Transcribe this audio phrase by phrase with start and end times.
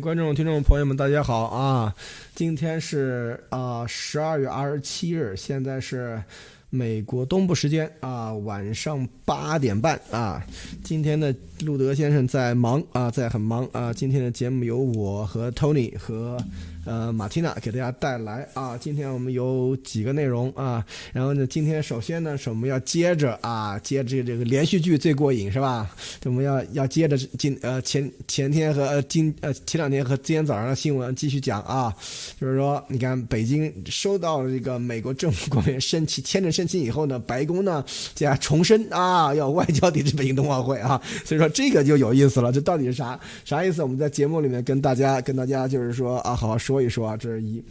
[0.00, 1.94] 观众、听众朋友们，大家好啊！
[2.34, 6.22] 今天是啊十二月二十七日，现在是
[6.70, 10.42] 美国东部时间啊晚上八点半啊。
[10.82, 11.34] 今天的
[11.64, 13.92] 路德先生在忙啊，在很忙啊。
[13.92, 16.38] 今天的节目由我和 Tony 和。
[16.86, 25.94] 呃，马蒂娜给大家带来啊，今天我们有几个内容啊，然后呢，今天首先呢是我们要接着啊，接着这个连续剧最过瘾是吧？
[26.24, 31.94] 我们要要接着今呃前前天和今呃前两天和今天早上的新闻继续讲啊，
[32.40, 43.82] 就是说你看北京收到了这个美国政府官员申请签证申请以后呢，白宫呢加重申啊，要外交抵制北京冬奥会啊，所以说这个就有意思了，这到底是啥啥意思？
[43.82, 46.70] 我们在节目里面跟大家跟大家就是说啊，好好说。
[46.80, 47.62] 说一说啊，这是一，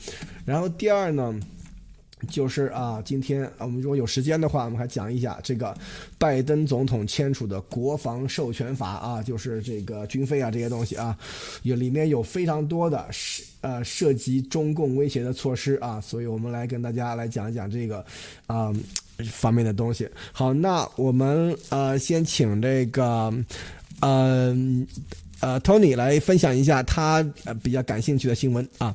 [0.45, 1.33] 然后第二呢，
[2.29, 5.75] 就是啊，今天我们如果有时间的话，我们还讲一下这个
[6.17, 11.17] 拜登总统签署的国防授权法啊，就是这个军费啊这些东西啊，
[11.63, 18.05] 有里面有非常多的涉呃涉及中共威胁的措施啊，所以我们来跟大家来讲一讲这个
[18.47, 18.71] 啊
[19.31, 20.07] 方面的东西。
[20.31, 23.33] 好，那我们呃先请这个
[24.02, 24.85] 嗯。
[24.87, 24.87] 呃
[25.42, 28.94] 呃，Tony 来分享一下他呃比较感兴趣的新闻啊。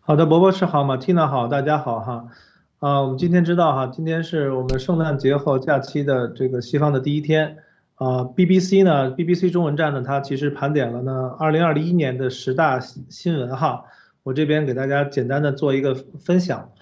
[0.00, 2.26] 好的，伯博士好，马蒂娜好，大家好哈。
[2.80, 7.56] 啊，我们今天知道哈，今天是我们圣诞节后假期的这个西方的第一天
[7.94, 8.24] 啊。
[8.24, 13.84] BBC 呢，BBC 中文站呢，它其实盘点了呢二零二一年的十大新闻哈。
[14.22, 16.72] 我这边给大家简单的做一个分享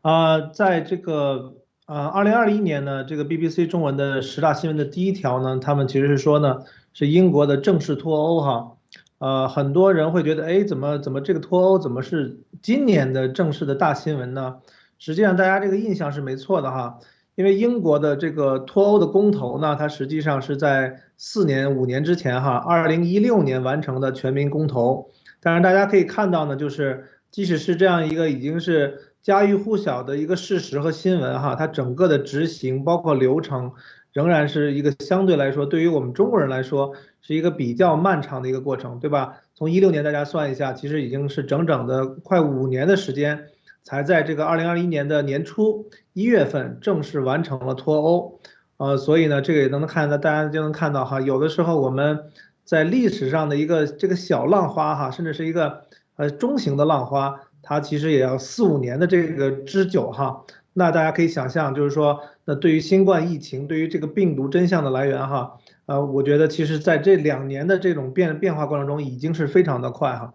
[0.00, 1.54] 啊，在这个。
[1.86, 6.60] 呃，二零二一年呢，这个 BBC 中文的十大新闻的第一条呢，他们其实是说呢，
[6.92, 8.72] 是英国的正式脱欧哈，
[9.18, 14.58] 呃，很多人会觉得，哎，怎么怎么这个脱欧怎么是今年的正式的大新闻呢？
[15.00, 17.00] 实际上大家这个印象是没错的哈，
[17.34, 25.10] 因为英国的这个脱欧的公投呢，它实际上是在四年五年之前哈，二零一六年完成的全民公投，
[25.40, 29.00] 但是大家可以看到呢，就是即使是这样一个已经是。
[29.22, 33.72] 家喻户晓的一个事实和新闻哈，它整个的执行包括流程，
[34.12, 39.36] 仍然是一个相对来说对于我们中国人来说是一个比较漫长的一个过程，对吧？
[39.54, 43.46] 从一六年大家算一下，其实已经是整整的快五年的时间，
[43.84, 48.40] 才在这个二零二一年的年初一月份正式完成了脱欧，
[48.78, 52.24] 呃，所以呢，这个也能看到，大家就能看到哈，有的时候我们
[52.64, 55.84] 在历史上的一个这个小浪花哈，甚至是一个
[56.16, 57.40] 呃中型的浪花。
[57.62, 70.34] 它其实也要四五年的这个之久哈，那大家可以想象，就是说，那对于新冠疫情，对于这个病毒真相的来源哈，呃，我觉得其实在这两年的这种变变化过程中，已经是非常的快哈。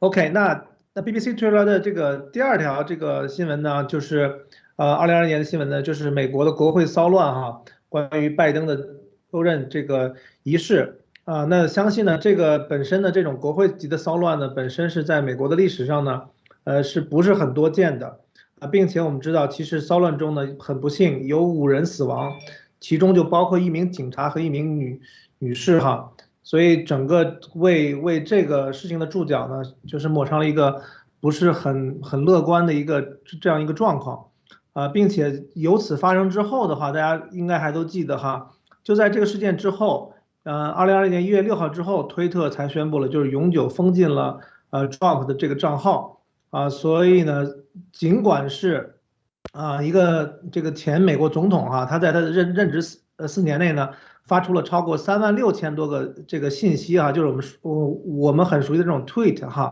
[0.00, 0.64] OK，那
[0.94, 8.76] 那 BBC 推出来的这个第二条这个新闻呢，就是呃，二零二二年的新闻呢，就是美国的国会骚乱哈，关于拜登的
[9.30, 11.00] 就任这个仪式。
[11.24, 16.22] 啊，那相信呢，这个本身的这种国会级的骚乱呢，本身是在美国的历史上呢。
[16.68, 18.20] 呃，是不是很多见的
[18.58, 18.68] 啊？
[18.68, 22.34] 并且我们知道，其实骚乱中呢，很不幸有五人死亡，
[22.78, 25.00] 其中就包括一名警察和一名女
[25.38, 26.12] 女士哈。
[26.42, 30.82] 所以整个为为这个事情的注脚呢，就是抹上了一个
[31.20, 33.00] 不是很很乐观的一个
[33.40, 34.26] 这样一个状况
[34.74, 38.50] 啊，并且由此发生之后的话，大家应该还都记得哈，
[38.84, 40.12] 就在这个事件之后，
[40.42, 46.17] 呃，二零二零年一月六号之后，推特才宣布了，就是永久封禁了呃 Trump 的这个账号。
[46.50, 47.44] 啊，所以呢，
[47.92, 49.00] 尽管是
[49.52, 53.90] 啊一个这个前美国总统哈，他在他的任任职四呃四年内呢，
[54.24, 59.70] 发出了超过三万六千多个这个信息哈，就是我们我我们很熟悉的这种 tweet 哈，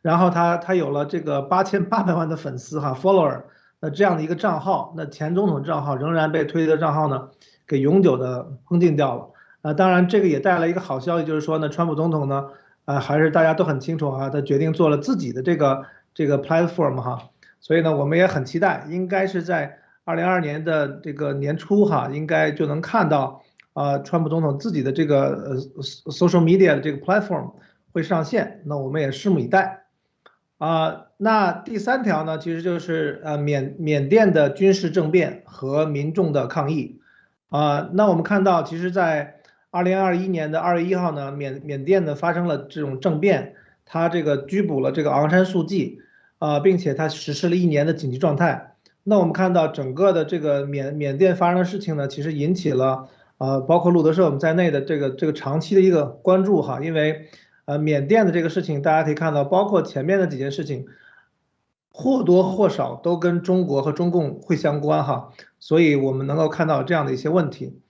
[0.00, 3.42] 然后他他有了这个八千八百万的粉丝哈 follower，
[3.80, 7.28] 那这样的一个账号，那前总统账号仍然被推特账号呢
[7.66, 9.28] 给永久的封禁掉了。
[9.60, 12.46] 啊，当然这个也带来一个好消息，就是说呢，川普总统呢，
[12.86, 15.84] 啊还是大家都很清楚啊，他决定做了自己的这个。
[16.14, 25.56] 这个 platform 哈，所以呢，我们也很期待，应该是在二零二二年的这个年初哈，应该就能看到啊，川普总统自己的这个呃
[26.12, 27.54] social media 的这个 platform
[27.90, 29.86] 会上线，那我们也拭目以待
[30.58, 31.06] 啊。
[31.16, 37.00] 那第三条呢，其实就是呃缅缅甸的军事政变和民众的抗议
[37.48, 37.88] 啊。
[37.92, 39.40] 那我们看到，其实，在
[39.70, 46.00] 二零二一年的二月一号呢，缅缅甸呢发生了这种政变，他这个拘捕了这个昂山素季。
[46.44, 48.76] 啊，并且他实施了一年的紧急状态。
[49.02, 53.08] 那我们看到整个的这个缅缅甸发生的事情呢，其实引起了
[53.38, 56.80] 呃，包括路德社我们在内的这个这个长期的一个关注哈。
[56.82, 57.28] 因为
[57.64, 60.84] 呃，缅甸的这个事情，大家可以看到，包括前面的几件事情，
[61.90, 65.30] 或多或少都跟中国和中共会相关哈。
[65.60, 67.80] 所以我们能够看到这样的一些问题。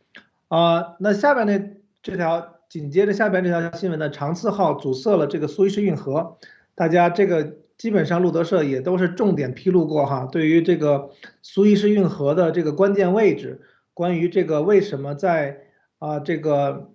[0.47, 1.71] 啊，那下边呢
[2.05, 6.39] 这条紧接着下边这条新闻呢，长次号阻塞了这个苏伊士运河，
[6.77, 11.11] 大家这个基本上路德社也都是重点披露过哈，对于这个
[11.43, 13.61] 苏伊士运河的这个关键位置，
[13.93, 15.61] 关于这个为什么在
[15.99, 16.91] 啊这个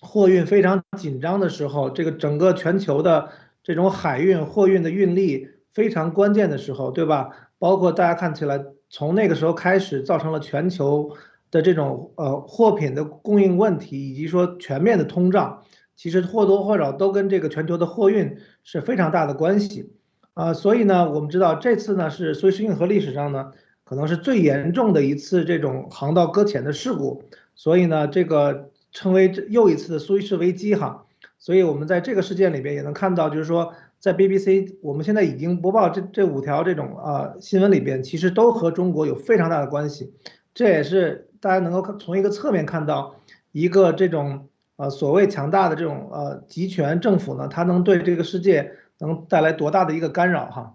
[0.00, 3.30] 货运非常紧张的时候，这个整个全球的
[3.62, 7.50] 这种海运货运的运力非常关键的时候，对吧？
[7.58, 11.16] 包括大家看起来从那个时候开始，造成了全球。
[11.50, 15.62] 的这种呃货品的供应问题，以及说全面的通胀，
[15.94, 19.92] 其实或多或少都跟这个全球的货运是非常大的关系
[20.34, 20.52] 啊。
[20.52, 23.52] 所以呢，我们知道这次呢是苏伊士运河历史上呢
[23.84, 31.06] 可能是最严重的一次这种航道搁浅的事故，所以呢这个称为又一次的苏伊士危机哈。
[31.38, 40.12] 所以我们在这个事件里边也能看到，就是说在 BBC 我们现在已经播报这这五条这种啊新闻里边，其实都和中国有非常大的关系，
[40.52, 41.28] 这也是。
[41.44, 43.16] 大家能够从一个侧面看到，
[43.52, 50.74] 一个这种呃所谓强大的这种呃集权政府呢，它能对这个世界能带来多大的一个干扰哈。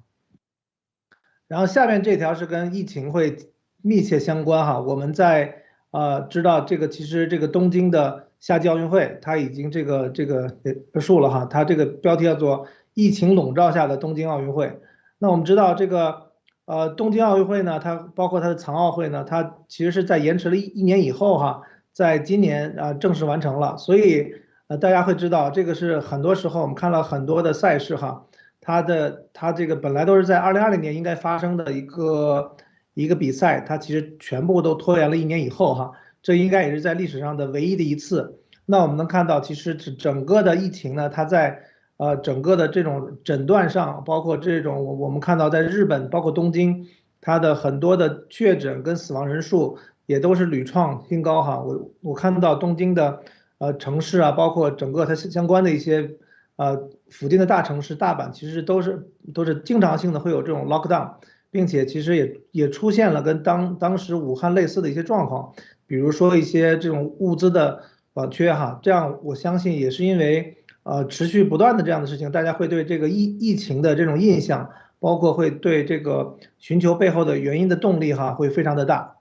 [1.48, 3.38] 然后下面这条是跟疫情会
[3.82, 4.80] 密切相关哈。
[4.80, 14.80] 我们在呃知道这个其实这个东京的夏季奥运会它已经这个这个结束了哈，它这个标题叫做疫情笼罩下的东京奥运会。
[15.18, 16.28] 那我们知道这个。
[16.70, 21.64] 呃，东京奥运会呢，它包括它的残奥会呢，它其实是在延迟了一一年以后哈，
[21.94, 23.76] 在今年啊正式完成了。
[23.80, 24.36] 所以
[24.70, 28.26] 呃，大家会知道这个是很多时候我们看了很多的赛事哈，
[28.62, 32.56] 它的它这个本来都是在二零二零年应该发生的一个
[32.94, 38.40] 一个比赛，它其实全部都拖延了一年以后哈，这应该也是在历史上的唯一的一次。
[38.66, 41.64] 那我们能看到，其实整整个的疫情呢，它在。
[42.00, 46.88] 呃，整个的这种诊断上，包括这种我我们看到在日本，包括东京，
[47.20, 51.60] 它的很多的确诊跟死亡人数也都是屡创新高哈。
[51.60, 53.22] 我我看到东京的
[53.60, 56.18] 呃城市啊，包括整个它相关的一些
[56.56, 61.14] 呃附近的大城市，大阪其实都是都是经常性的会有这种 lockdown，
[61.52, 65.54] 并且其实也也出现了跟当当时武汉类似的一些状况，
[65.86, 67.84] 比如说一些这种物资的
[68.16, 68.80] 短缺哈。
[68.82, 70.56] 这样我相信也是因为。
[70.84, 79.18] 呃，持续不断的这样的事情，大家会对这个疫疫情的这种印象，包括会对这个寻求背后的原因的动力哈，会非常的大。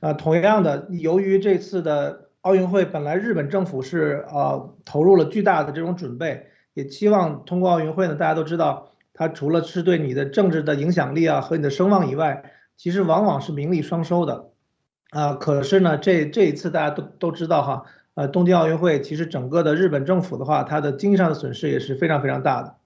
[0.00, 14.52] 啊，同样的，由于这次的奥运会本来日本政府是呃投入了巨大的这种准备，也期望通过奥运会呢，大家都知道，它除了是对你的政治的影响力啊和你的声望以外，其实往往是名利双收的。
[15.10, 17.82] 啊，可是呢，这这一次大家都都知道哈。
[18.14, 22.76] 呃，东京奥运会其实整个的日本政府的话，它的经济上的损失也是非常非常大的。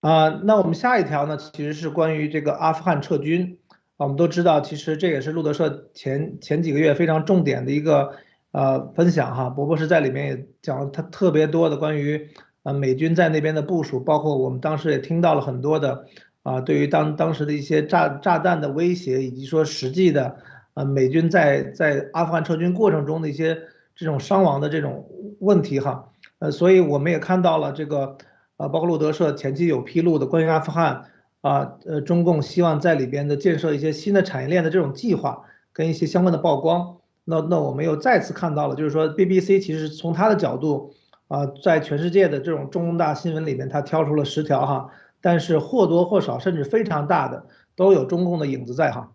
[0.00, 3.58] 啊，那我们下一条呢，其实是关于这个阿富汗撤军。
[3.98, 8.12] 啊，我们都知道，其实这也是路德社前前几个月非常重点的一个
[8.52, 9.50] 呃分享哈。
[9.50, 12.30] 伯伯是在里面也讲了他特别多的关于
[12.62, 16.06] 呃美军在那边的部署，包括我们当时也听到了很多的
[16.42, 20.36] 啊，对于当当时的一些炸炸弹的威胁，以及说实际的。
[20.74, 23.58] 呃，美军在在阿富汗撤军过程中的一些
[23.96, 28.16] 这种伤亡的这种问题哈，呃，所以我们也看到了这个，
[28.58, 31.06] 呃，包括路德社前期有披露的关于阿富汗
[31.48, 40.92] 啊，呃，中共希望在里边的建设一些新的产业链的这种计划跟一些相关的曝光，那那我们又再次看到了，就是说 BBC 其实从他的角度
[41.28, 44.90] 啊，在全世界的这种重大新闻里面，他挑出了十条哈，
[45.22, 49.12] 但是或多或少甚至非常大的都有中共的影子在哈。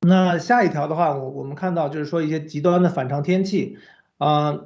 [0.00, 3.78] 那下一条的话，我我们看到就是说一些极端的反常天气，
[4.18, 4.58] 啊，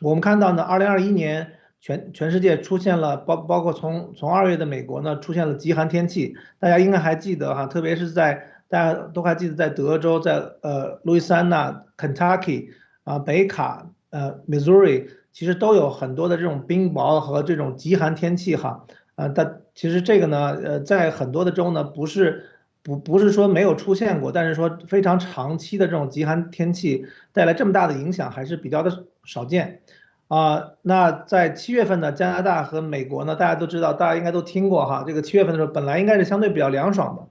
[0.00, 12.68] 我们看到呢，二零二一年全全世界出现了包包括从从二月的美国呢出现了极寒天气，大家应该还记得哈，特别是在大家都还记得在德州，在呃路易斯安那、Kentucky
[13.04, 18.84] 啊、北卡、呃 Missouri，其实都有很多的这种冰雹和这种极寒天气哈，
[19.14, 22.46] 啊，但其实这个呢，呃，在很多的州呢不是。
[22.82, 29.82] 不不是说没有出现过，但是说非常长期的这种极寒天气带来这么大的影响还是比较的少见
[30.30, 30.70] 啊。
[30.80, 35.04] 那在七月份呢，加拿大和美国呢，大家都知道，大家应该都听过哈。
[35.06, 37.26] 这个七月份的时候本来应该是相对比较凉爽的，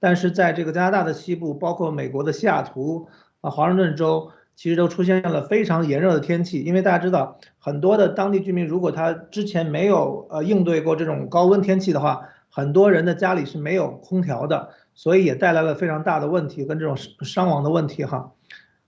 [0.00, 3.08] 但是在这个加拿大的西部，包括美国的西雅图
[3.40, 6.62] 啊、华盛顿州，其实都出现了非常炎热的天气。
[6.62, 14.70] 因为大家知道，很多的当地居民如果他之前没有呃应对过这种高温天气的话，很多人的家里是没有空调的。
[14.96, 18.30] 所以也带来了非常大的问题跟这种伤亡的问题哈，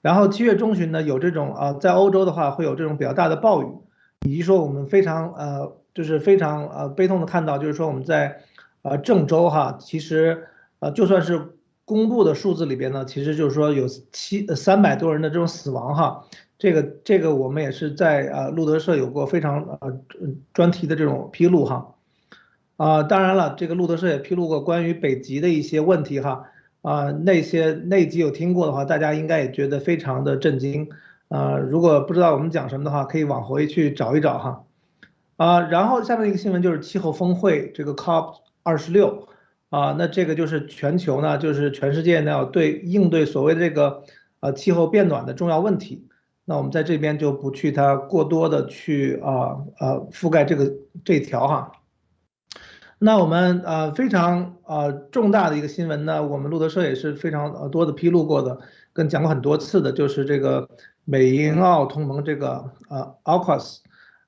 [0.07, 3.67] 然后七月中旬呢有这种呃在欧洲的话会有这种比较大的暴雨，
[4.25, 8.41] 以及说我们非常呃就是非常呃悲痛的看到就是说我们在
[8.83, 10.47] 呃郑州哈其实
[10.79, 16.25] 呃就算是公布的数字里边呢，其实就是说有七三百多人的这种死亡哈。
[16.57, 19.99] 这个这个我们也是在呃路德社有过非常呃
[20.55, 21.95] 专题的这种披露哈。
[22.77, 26.45] 啊，当然了，这个路德社也披露过关于北极的一些问题哈。
[26.87, 30.89] 啊，那些那集有听过的话，大家应该也觉得非常的震惊。
[31.27, 34.65] 啊，如果不知道我们讲什么的话，可以往回去找一找哈。
[35.37, 39.27] 啊，然后下面一个新闻就是气候峰会这个 COP 二十六。
[39.69, 44.05] 啊，那这个就是全球呢，就是全世界呢要对应对所谓的这个
[44.39, 46.07] 呃气候变暖的重要问题。
[46.45, 50.73] 那我们在这边就不去它过多的去啊呃覆盖这个
[51.05, 51.73] 这条哈。
[52.99, 58.59] 那我们呃非常呃重大的一个新闻呢，我们路德社也是非常呃多的披露过的，
[58.95, 60.67] 跟讲过很多次的，就是这个
[61.05, 63.81] 美英澳同盟这个呃 AUKUS，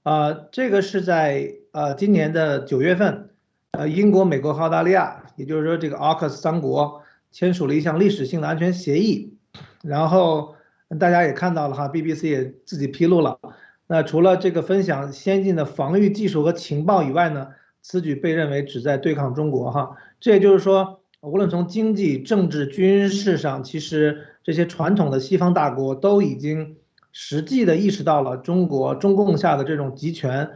[0.02, 3.30] 啊这个是在呃今年的九月份，
[3.70, 7.00] 呃英国、美国和澳大利亚，也就是说这个 AUKUS 三国
[7.32, 9.34] 签署了一项历史性的安全协议，
[9.82, 10.54] 然后
[11.00, 13.38] 大家也看到了哈，BBC 也自己披露了，
[13.86, 17.48] 那除了这个分享先进的防御技术和情报以外呢？
[17.90, 26.76] 此举被认为旨在对抗中国，哈，这也就是说，无论从经济、政治、军事上，其实这些传统的西方大国都已经
[27.12, 30.50] 实际的意识到了中国中共下的这种集权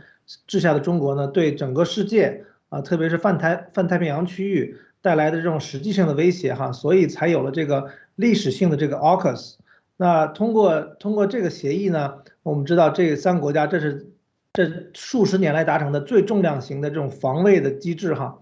[0.47, 9.55] 治下的中国呢，对整个世界啊，特别是泛太泛太平洋区域带来的这种实际性的威胁，哈，所以才有了这个历史性的这个 AUKUS。
[9.97, 14.12] 那通过通过这个协议呢，我们知道这三个国家这是。
[14.55, 18.39] 这数十年来达成的最重量型的这种防卫的机制，哈，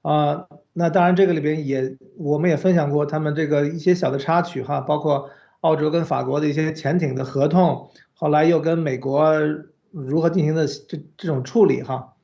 [0.00, 5.28] 啊，那当然这个里边也我们也分享过他们这个一些小的插曲，哈，包括
[5.60, 9.34] 澳洲跟法国的一些潜艇的合同，后来又跟美国
[9.90, 12.14] 如何进行的这这种处理，哈，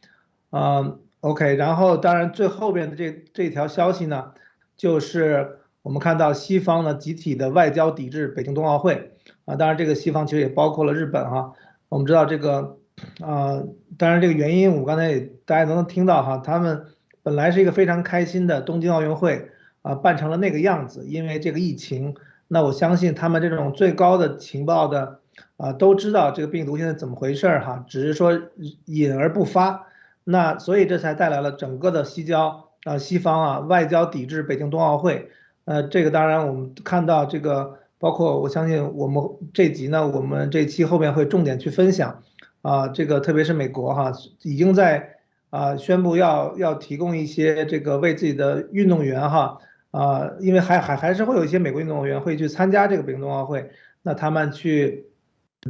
[0.48, 4.32] 啊，OK，然后当然最后边的这这条消息呢，
[4.78, 9.12] 就是我们看到西方呢集体的外交抵制北京冬奥会，
[9.44, 11.52] 啊，当然这个西方其实也包括了日本，哈，
[11.90, 12.78] 我们知道这个。
[13.20, 13.62] 啊，
[13.98, 16.86] 当然这个原因我刚才也大家能听到哈，他们
[17.22, 19.50] 本来是一个非常开心的东京奥运会
[19.82, 22.14] 啊，办成了那个样子，因为这个疫情。
[22.48, 25.18] 那我相信他们这种最高的情报的
[25.56, 28.40] 啊，都知道这个病毒现在怎么回事儿哈，只是说
[28.84, 29.88] 隐而不发。
[30.22, 35.30] 那所以这才带来了整个的西交啊，西方啊外交抵制北京冬奥会。
[35.64, 39.22] 呃，这个当然我们看到这个，包括我相信我们
[39.52, 42.22] 这集呢，我们这期后面会重点去分享。
[42.66, 45.18] 啊，这个特别是美国哈，已经在
[45.50, 49.58] 啊宣布要要提供一些这个为自己的运动员哈
[49.92, 53.70] 啊，因为还还还是会有一些美国运动员会去参加这个北京冬奥会，
[54.02, 55.06] 那他们去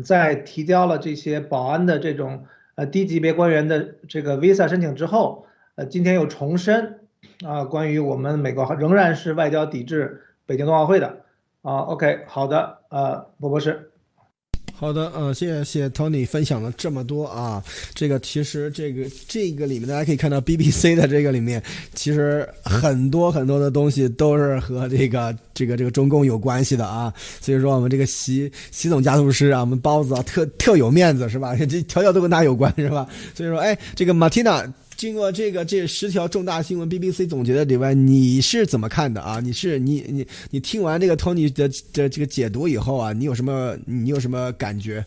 [0.02, 7.00] 在提交了这些保安的这种呃低级别官员的这个 visa 申请之后，呃，今天又重申
[7.44, 11.18] 啊，关于我们美国仍然是外交抵制北京冬奥会的
[11.60, 13.90] 啊，OK，好的，呃，博博士。
[14.78, 17.64] 好的，呃，谢谢 Tony 分享了这么多啊。
[17.94, 21.62] 这个其实这个这个里面，大家可以看到 BBC 的这个里面，
[21.94, 27.10] 其实很多很多的东西都是和这个这个这个中共有关系的啊。
[27.40, 31.56] 所以说，我们这个习习总加速师啊，我们包子啊，特特有面子是吧？
[31.56, 33.08] 这条条都跟他有关是吧？
[33.34, 34.70] 所以说，哎，这个 Martina。
[34.96, 39.40] 经过这个这十条重大新闻，BBC 总结的里外，你是怎么看的啊？
[39.40, 45.04] 你是你你你听完这个 Tony 的的这个解读以后啊，你有什么你有什么感觉？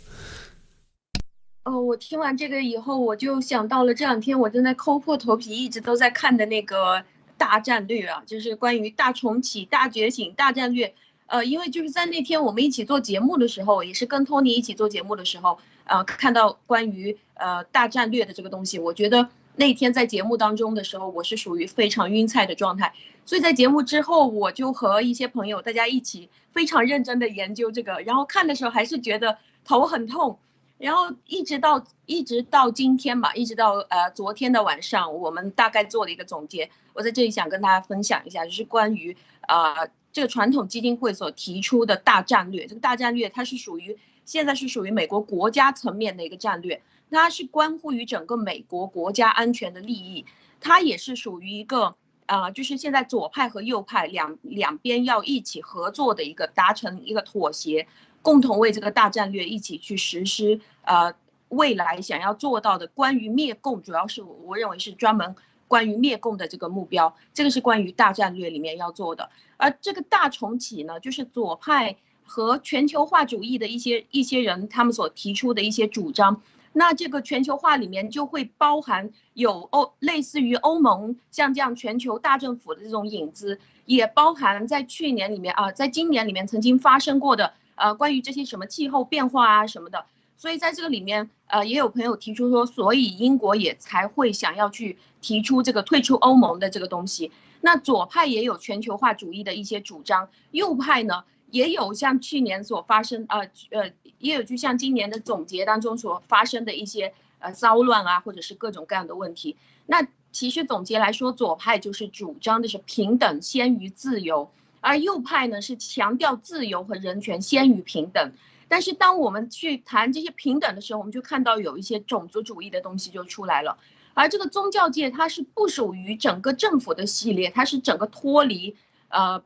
[1.64, 7.04] 哦，我听完这个以后，我就想到了这两天我正在抠破头皮，一直都在看的那个
[7.36, 10.94] 大战略啊，就是关于大重启、大觉醒、大战略。
[11.26, 19.28] 呃，因为就是在那天我们一起做节目的时候，也是跟 Tony 一起做节目的时候，呃，看到关于呃大战略的这个东西，我觉得。
[19.60, 22.94] 那天在节目当中的时候，我是属于非常晕菜的状态，
[23.26, 30.40] 所以在节目之后，我就和一些朋友大家一起非常认真的研究这个，然后看的时候还是觉得头很痛，
[30.78, 39.76] 然后一直到一直到今天吧，一直到呃昨天的晚上，我们大概做了一个总结，我在这里想跟大家分享一下，就是关于啊
[40.14, 43.98] 这个传统基金会所提出的大战略，这个大战略它是属于
[44.30, 46.84] 现在是属于美国国家层面的一个战略。
[47.10, 50.26] 它是关乎于整个美国国家安全的利益，
[50.62, 51.96] 它也是属于一个
[52.28, 57.88] 啊，就是现在左派和右派两两边要一起合作的一个达成一个妥协，
[58.22, 60.62] 共同为这个大战略一起去实施。
[60.84, 61.12] 呃，
[61.48, 65.36] 未来想要做到的关于灭共，主要是我认为是专门
[65.68, 69.32] 关于灭共的这个目标，这个是关于大战略里面要做的。
[69.58, 71.98] 而这个大重启呢，就是左派
[72.30, 76.42] 和全球化主义的一些一些人他们所提出的一些主张。
[76.72, 90.06] 那这个全球化里面就会包含有欧类似于欧盟像这样全球大政府的这种影子，也包含在去年里面啊，在今年里面曾经发生过的呃关于这些什么气候变化啊什么的。
[90.38, 97.32] 所以在这个里面，呃，也有朋友提出说，所以英国也才会想要去提出这个退出欧盟的这个东西。
[97.60, 103.40] 那左派也有全球化主义的一些主张，右派呢也有像去年所发生，呃
[103.72, 109.56] 呃，也有就像今年的总结当中所发生的一些呃骚乱啊，或者是各种各样的问题。
[109.86, 118.32] 那其实总结来说，左派就是主张的是平等先于自由，而右派呢是强调自由和人权先于平等。
[118.68, 123.80] 但是当我们去谈这些平等的时候，我们就看到有一些种族主义的东西就出来了。
[124.14, 128.76] 而这个宗教界它是不属于整个政府的系列，它是整个脱离
[129.08, 129.42] 呃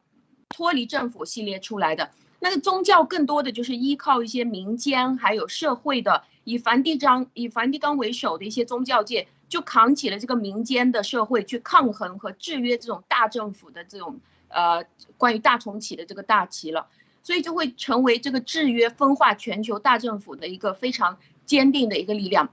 [0.53, 2.12] 脱离政府系列出来的。
[2.39, 14.86] 那个宗教更多的就是依靠一些民间还有社会的，以梵蒂冈以梵蒂冈为首的一些宗教界，就扛起了这个民间的社会去抗衡和制约这种大政府的这种呃
[15.17, 16.88] 关于大重启的这个大旗了。
[17.25, 22.50] 所以就会成为这个制约分化全球大政府的一个非常坚定的一个力量，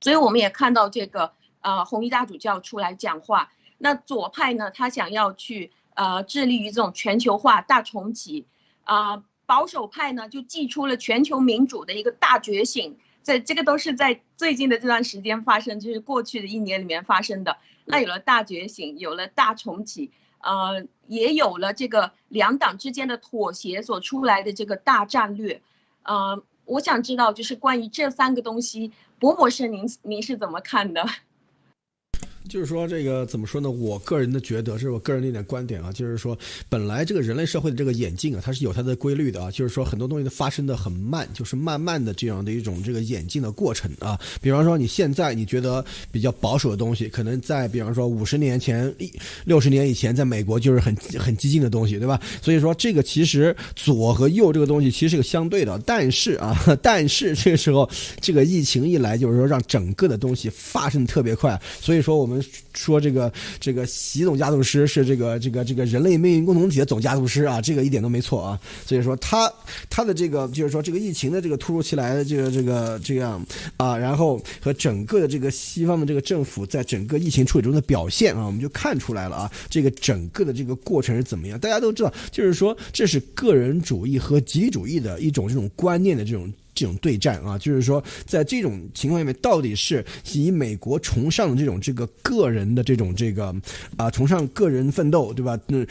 [0.00, 5.70] 所以我们也看到这个呃红衣大主教出来讲话，那左派呢他想要去
[6.00, 8.46] 呃致力于这种全球化大重启，
[8.84, 20.10] 啊保守派呢就祭出了全球民主的一个大觉醒，在这个都是在最近的这段时间发生，就是过去的一年里面发生的，那有了大觉醒，有了大重启。
[20.42, 25.60] 呃，也有了这个两党之间的妥协所出来的这个大战略，
[26.02, 31.04] 呃，我想知道就是关于这三个东西，博博士您您是怎么看的？
[32.48, 33.70] 就是说，这个怎么说呢？
[33.70, 35.92] 我个人的觉得，这是我个人的一点观点啊。
[35.92, 36.36] 就是说，
[36.68, 39.50] 本来这个人类社会的这个演进啊，它是有它的规律的啊。
[39.50, 44.18] 就是说，很多东西都发生的很慢，就是慢慢的这样的一种这个演进的过程啊。
[44.40, 48.92] 比方说，你现在你觉得比较保守的东西，可能在比方说五十年前、
[49.44, 52.20] 六十年以前，在美国就是很很激进的东西，对吧？
[52.42, 55.78] 所以说，这个其实左和右这个东西其实是个相对的。
[55.86, 57.88] 但是啊， 但是这个时候，
[58.20, 61.60] 这个疫情一来，就是说让整个的东西发生特别快。
[61.80, 62.44] 所以说，我我们。
[62.72, 68.58] 说这个这个习总加速师是这个这个这个人类命运共同体的总加速师啊，这个一点都没错啊。
[68.86, 69.52] 所以说他
[69.90, 73.44] 他的这个就是说这个疫情的这个突如其来的这个这个这样
[73.76, 81.58] 啊，然后和整个的这个西方的这个政府在整个疫情处理中的表现啊，我们就看出来了啊，这个整个的这个过程是怎么样？
[81.58, 86.50] 大家都知道，就是说这是个人主义和集体主义的一种这种观念的这种。
[86.80, 93.54] 这种对战啊，就是说，在这种情况下面，到底是以美国崇尚的这种这个个人的这种这个
[93.98, 95.58] 啊，崇尚个人奋斗，对吧？
[95.66, 95.84] 那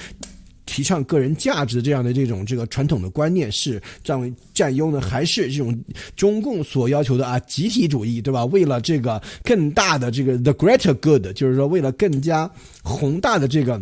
[0.66, 5.80] 提倡个人价值这样的这种这个传统的观念是占为占优呢，还是这种
[6.16, 8.44] 中共所要求的啊集体主义，对吧？
[8.46, 12.50] 为了这个更大的这个 the greater good，就是说为了更加
[12.82, 13.80] 宏大的这个。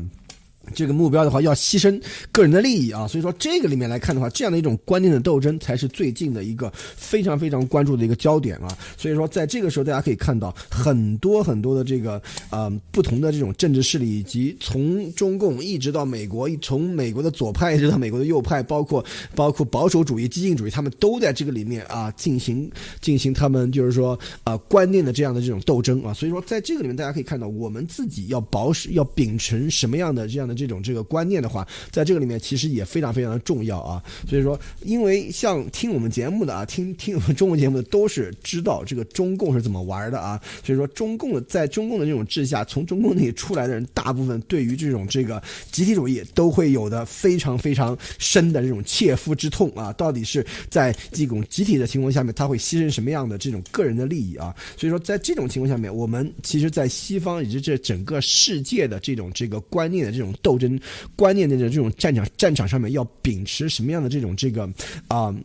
[0.74, 2.02] 这个目标的话，要牺牲
[2.32, 8.68] 个人的利益啊，所以说这个里面来看的话，这样的一种观念的斗争才是最近的一个非常非常关注的一个焦点啊。
[8.98, 19.04] 所以说，在这个时候，大家可以看到很多很多的这个呃不同的这种政治势力，以及从中共一直到美国，从美国的左派一直到美国的右派，包括
[19.34, 26.14] 包括保守主义、激进主义，他们都在这个里面啊进行进行他们就是说啊观念的这样的这种斗争啊。
[26.14, 30.57] 所以说，在这个里面，大家可以看到我们自己要保守、要秉承什么样的这样的。
[30.58, 34.04] 这种这个观念的话，在这个里面其实也非常非常的重要啊。
[34.28, 40.42] 所以说，因为像听我们节目的啊，听听我们中文节目的都是知道这个中共是怎么玩的啊。
[40.64, 45.42] 所以说，中共的在中共的这种治下，从中共那里出来的人，大部分对于这种这个
[45.72, 49.92] 集体主义都会有的非常非常深的这种切肤之痛啊。
[49.94, 54.56] 到底是在这种集体的情况下面，他会牺牲什么样的这种个人的利益啊？
[54.78, 60.34] 所以说，在这种情况下面，我们其实，在西方以及这整个世界的这种这个观念的这种。
[60.48, 60.80] 斗争
[61.14, 64.64] 观念的这种战场战场上面要秉持什么样的这种这个
[65.10, 65.36] 啊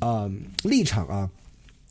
[0.00, 0.28] 啊
[0.64, 1.30] 立场啊？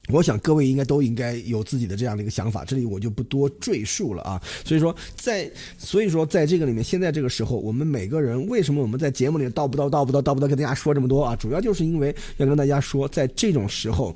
[0.09, 4.41] 我想各位应该都应该有自己的这样的一个想法，这里我就不多赘述了啊。
[4.63, 11.35] 所以说，在所以说在这个里面，现在这个时候，我们每个人为什么我们在节目里叨不叨叨不叨叨不叨跟大家说这么多啊？
[11.35, 14.15] 主要就是因为要跟大家说，在这种时候，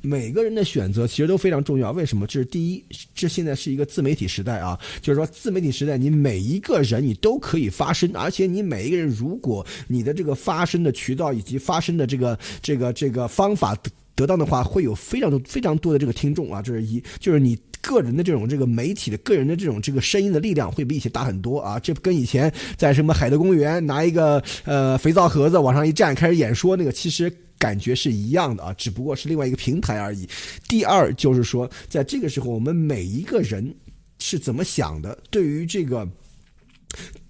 [0.00, 1.92] 每个人的选择其实都非常重要。
[1.92, 2.26] 为什么？
[2.26, 13.74] 这是第一，这现在是一个自媒体时代啊，就是说自媒体时代，你每一个人你都可以发声，而且你每一个人，如果你的这个发声的渠道以及发声的这个这个这个方法。
[14.14, 21.78] 得到的话，会有非常多、非常多的这个听众啊，这是一，就是你个人的这种这个媒体的个人的这种这个声音的力量会比以前大很多啊！
[21.80, 30.28] 这跟以前在什么海德公园拿一个呃肥皂盒子往上一站开始演说那个其实感觉是一样的啊，只不过是另外一个平台而已。
[30.68, 33.74] 第二就是说，在这个时候我们每一个人
[34.18, 35.18] 是怎么想的？
[35.30, 36.08] 对于这个。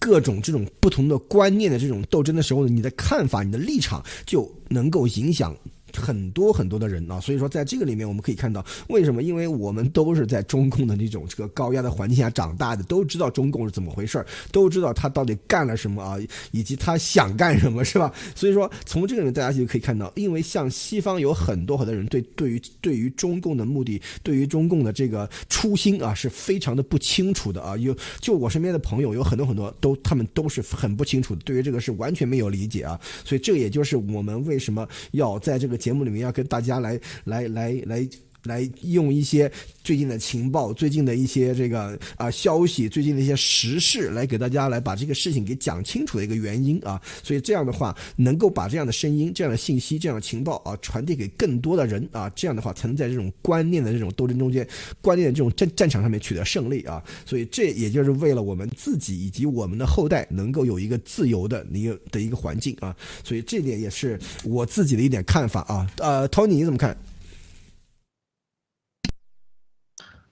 [0.00, 5.56] 各种这种不同的观念的这种斗争的时候呢，你的看法、你的立场就能够影响。
[6.00, 9.22] 很多很多的人啊，所以说在这个里面我们可以看到，为什么？
[9.22, 16.16] 因为我们都是在中共的那种这个高压的环境下长大的，都知道中共是怎么回事都知道他到底干了什么啊，
[16.50, 18.12] 以及他想干什么，是吧？
[18.34, 27.76] 所以说从这个里面大家就可以看到，因为像西方有很多很多人对对于对于中共的目的，对于中共的这个初心啊，是非常的不清楚的啊。
[27.76, 32.98] 有就我身边的朋友有很多很多都他们都是很不清楚的，对于这个是完全没有理解啊。
[33.24, 35.81] 所以这也就是我们为什么要在这个。
[35.82, 38.08] 节目里面要跟大家来来来来
[38.44, 39.50] 来用一些
[39.84, 54.66] 最近的情报、最近的一些这个啊消息、最近的一些时事来给大家来把这个事情给讲清楚的一个原因啊，所以这样的话能够把这样的声音、这样的信息、这样的情报啊传递给更多的人啊，这样的话才能在这种观念的这种斗争中间、
[55.00, 66.96] 观念的这种战战场上面取得胜利啊，所以这也就是为了我们自己以及我们的后代能够有一个自由的一个的一个环境啊，所以这点也是我自己的一点看法啊，呃，Tony 你怎么看？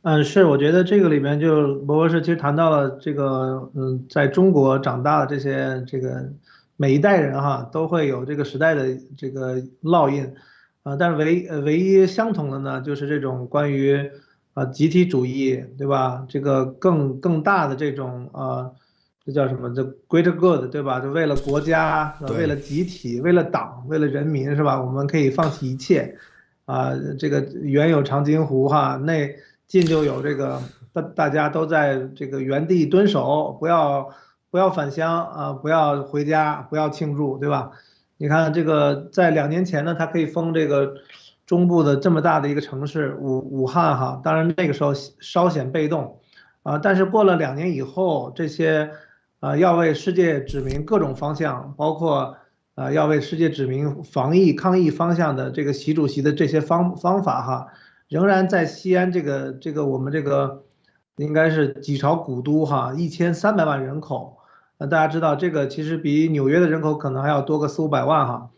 [0.02, 6.26] 嗯，是，我觉得这个里面就博博士其实谈到了这个，嗯，在中国长大的这些这个
[6.78, 10.32] 每一代人哈，都会有这个时代的这个烙印，
[10.84, 14.10] 啊，但是唯呃唯一相同的呢，就是这种关于
[14.54, 16.24] 啊集体主义，对吧？
[16.30, 18.70] 这个更更大的这种啊，
[19.26, 19.68] 这叫什么？
[19.74, 20.98] 这 greater good，对吧？
[21.00, 24.80] 就为了国家，为了集体，为了党，为了人民，是吧？
[24.80, 26.16] 我们可以放弃一切，
[26.64, 29.30] 啊，这个原有长津湖哈那。
[29.70, 30.60] 近就有这个，
[30.92, 34.10] 大大家都在这个原地蹲守，不要
[34.50, 37.70] 不要返乡啊，不要回家，不要庆祝，对吧？
[38.16, 40.94] 你看这个，在两年前呢，它可以封这个
[41.46, 46.18] 中部的这么大的一个城市武武汉哈，当然那个时候稍显被动
[46.64, 48.90] 啊，但是过了两年以后，这些
[49.38, 52.36] 啊要为世界指明各种方向，包括
[52.74, 57.68] 啊要为世界指明防疫抗疫方向的这个习主席的这些方方法哈。
[58.10, 60.64] 仍然在西安这个这个我们这个
[61.16, 64.38] 应该是几朝古都哈，一千三百万人口，
[64.78, 68.50] 呃，大家知道这个其实比纽约的人口可能还要多个四五百万哈，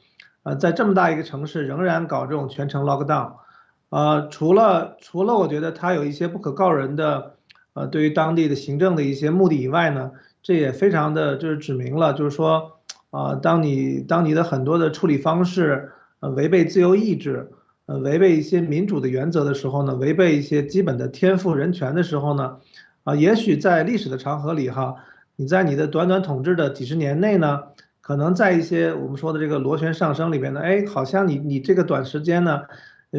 [0.42, 3.32] 呃，在这么大一个城市仍然搞这种全程 lockdown，
[3.90, 7.34] 呃，除了除了我觉得它有一些不可告人的，
[7.74, 10.12] 呃，对于当地的行政的一些目的以外呢，
[10.42, 17.52] 这也非常的就是指明了，就是说，啊，当你当你的很多的处理方式，呃，违背自由意志。
[17.86, 22.58] 呃，违背一些民主的原则的时候呢，违背一些基本的天赋人权的时候呢，
[23.02, 24.94] 啊，也许在历史的长河里哈，
[25.34, 27.60] 你在你的短短统治的几十年内呢，
[28.00, 32.62] 可能在一些我们说的这个螺旋上升里边呢，哎，好像你你这个短时间呢，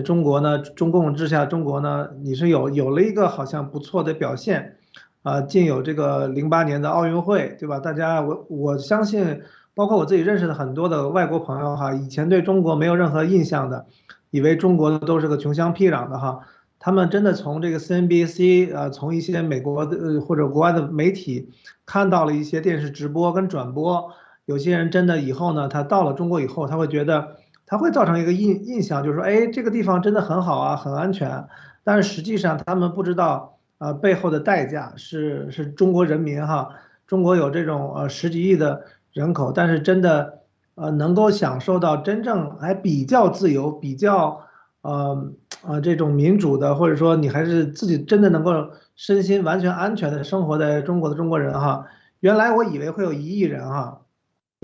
[0.05, 4.77] 中国呢，中共治下中国呢，你是有有了一个好像不错的表现，
[5.23, 7.79] 啊，竟有这个零八年的奥运会，对吧？
[7.79, 9.41] 大家我我相信，
[9.75, 13.85] 包括我自己认识的很多的外国朋友哈，以前对中国没有任何印象的。
[14.33, 16.39] 以为中国都是个穷乡僻壤的哈，
[16.79, 21.51] 他们真的从这个 CNBC 呃，从一些美国的或者国外的媒体
[21.85, 24.11] 看到了一些电视直播跟转播，
[24.45, 27.35] 有些人真的以后呢，他到了中国以后，他会觉得
[27.67, 31.45] 他会造成一个印印象，就是说，哎，这个地方真的很好啊，很安全。
[31.83, 36.69] 但是实际上他们不知道啊，背后的代价是是中国人民哈，
[37.05, 40.39] 中国有这种呃十几亿的人口，但是真的。
[40.75, 44.41] 呃，能够享受到真正还比较自由、比较
[44.81, 45.31] 呃
[45.61, 51.85] 呃这种民主的，或者说你还是自己真的能够身心完全安全的生活在中国的中国人哈，
[52.21, 54.01] 原来我以为会有一亿人哈，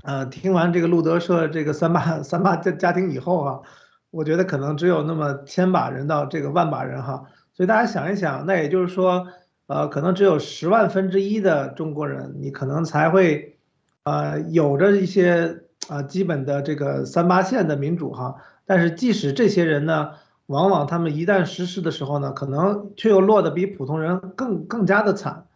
[0.02, 3.62] 呃，听完这个路德社这个三八 三八家家庭以后哈，
[4.10, 7.22] 我觉得可能只有那么千把人到这个万把人哈，
[7.54, 9.28] 所以大家想一想，那也就是说，
[9.68, 13.58] 呃，可能只有十万分之一的中国人，你可能才会
[14.02, 15.62] 呃有着一些。
[15.90, 20.10] 啊，基本的这个三八线的民主哈，但是即使这些人呢，
[20.46, 25.46] 往往他们一旦实施的时候呢，可能却又落得比普通人更更加的惨，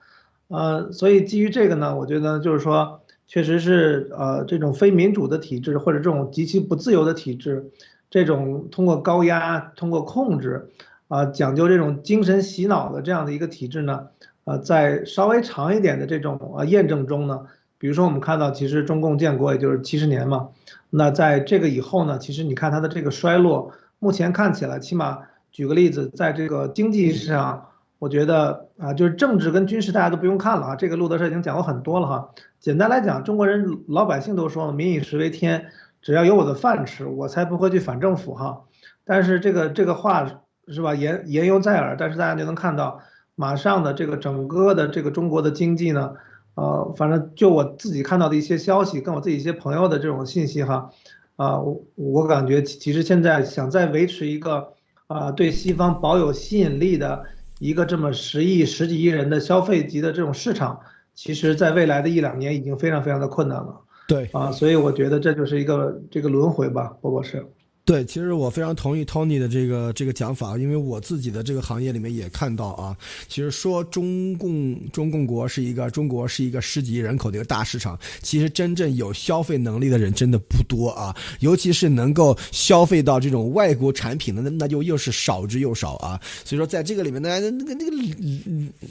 [0.49, 7.71] 呃，所以基于这个呢，我觉得就是说，确实是呃这种非民主的体制或者这种极其不自由的体制，
[8.11, 10.69] 这种通过高压、通过控制，
[11.07, 14.09] 啊，讲究这种精神洗脑的这样的一个体制呢，
[14.43, 17.47] 呃，在稍微长一点的这种呃验证中呢。
[17.85, 20.49] 比如说，我们看到，其实中共建国也就是七十年嘛，
[20.89, 25.19] 那在这个以后呢，其实你看它的这个衰落，目前看起来，起码
[25.53, 27.67] 举个例子，在这个经济上，
[27.99, 32.31] 我觉得啊，就是政治跟军事大家都不用看了啊，这个路德社已经讲过很多了哈。
[32.59, 35.67] 简单来讲，中国人老百姓都说了，民以食为天，
[36.01, 38.63] 只要有我的饭吃，我才不会去反政府哈。
[39.05, 43.01] 但是这个这个话是吧，言言犹在耳，但是大家就能看到，
[43.35, 46.15] 马上的这个整个的这个中国的经济呢，
[46.55, 50.91] 呃，反正就我自己看到的一些消息，跟我自己一些朋友的这种信息哈，
[51.37, 54.73] 啊，我我感觉其实现在想再维持一个
[55.07, 57.25] 啊对西方保有吸引力的。
[57.61, 60.81] 一个这么十亿、十几亿人的消费级的这种市场，
[61.15, 63.81] 其实在未来的一两年已经非常非常的困难了。
[64.09, 67.47] 对啊，所以我觉得这就是一个这个轮回吧，波博士。
[67.87, 72.97] 对，其实我非常同意 Tony 的这个这个讲法，因为我自己的这个行业里面也看到啊，
[73.29, 86.19] 其实说中共中共国是一个中国是一个十几亿人口的一个大市场，其实真正有消费能力的人真的不多啊，尤其是能够消费到这种外国产品的，那那就又是少之又少啊。
[86.43, 87.93] 所以说，在这个里面呢，那个那个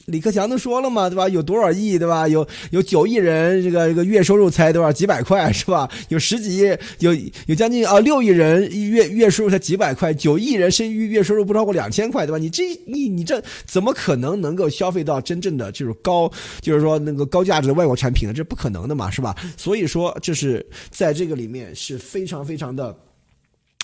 [0.06, 1.28] 李克强都说了嘛，对吧？
[1.28, 2.28] 有多少亿，对吧？
[2.28, 5.90] 有有九亿人，这个这个月收入才多少几百块，是吧？
[6.10, 7.12] 有十几亿，有
[7.48, 8.83] 有将近啊六亿人。
[8.90, 12.38] 月月收入才几百块，九亿人生育月收入不超过两千块，对吧？
[12.38, 18.34] 你这你你这怎么可能能够消费到真正的就是高，就是说那个高价值的外国产品呢？
[18.34, 19.36] 这不可能的嘛，是吧？
[19.58, 22.96] 所以说，就是在这个里面是非常非常的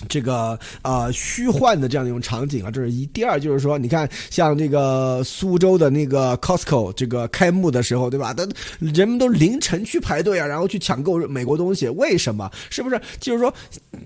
[0.08, 3.04] 这个啊虚幻的这样的一种场景啊，这是一。
[3.06, 8.32] 第二就是说，你看像这个苏州的那个 Costco 这个开幕的时候，对吧？
[8.32, 12.50] 他人们都凌晨去排队啊，然后去抢购美国东西，为什么？
[12.70, 13.00] 是不是？
[13.20, 13.52] 就是说。
[13.92, 14.00] 嗯，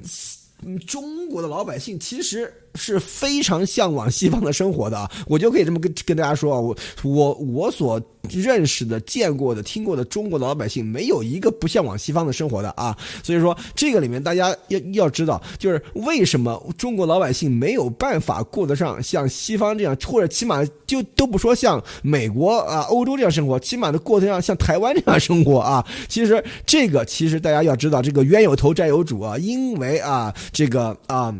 [0.86, 2.63] 中国的老百姓其实。
[2.74, 12.96] 是非常向往西方的生活的啊，我就可以这么跟跟大家说啊，我我我所认识的、见过的、听过的中国老百姓，没有一个不向往西方的生活的啊。
[13.22, 25.84] 所以说，这个里面大家要要知道，就是为什么中国老百姓没有办法过得上像西方这样，或者起码就都不说像美国啊、欧洲这样生活，起码的过得上像台湾这样生活啊。
[26.08, 31.34] 其实这个其实大家要知道，这个冤有头债有主啊，因为啊，这个啊。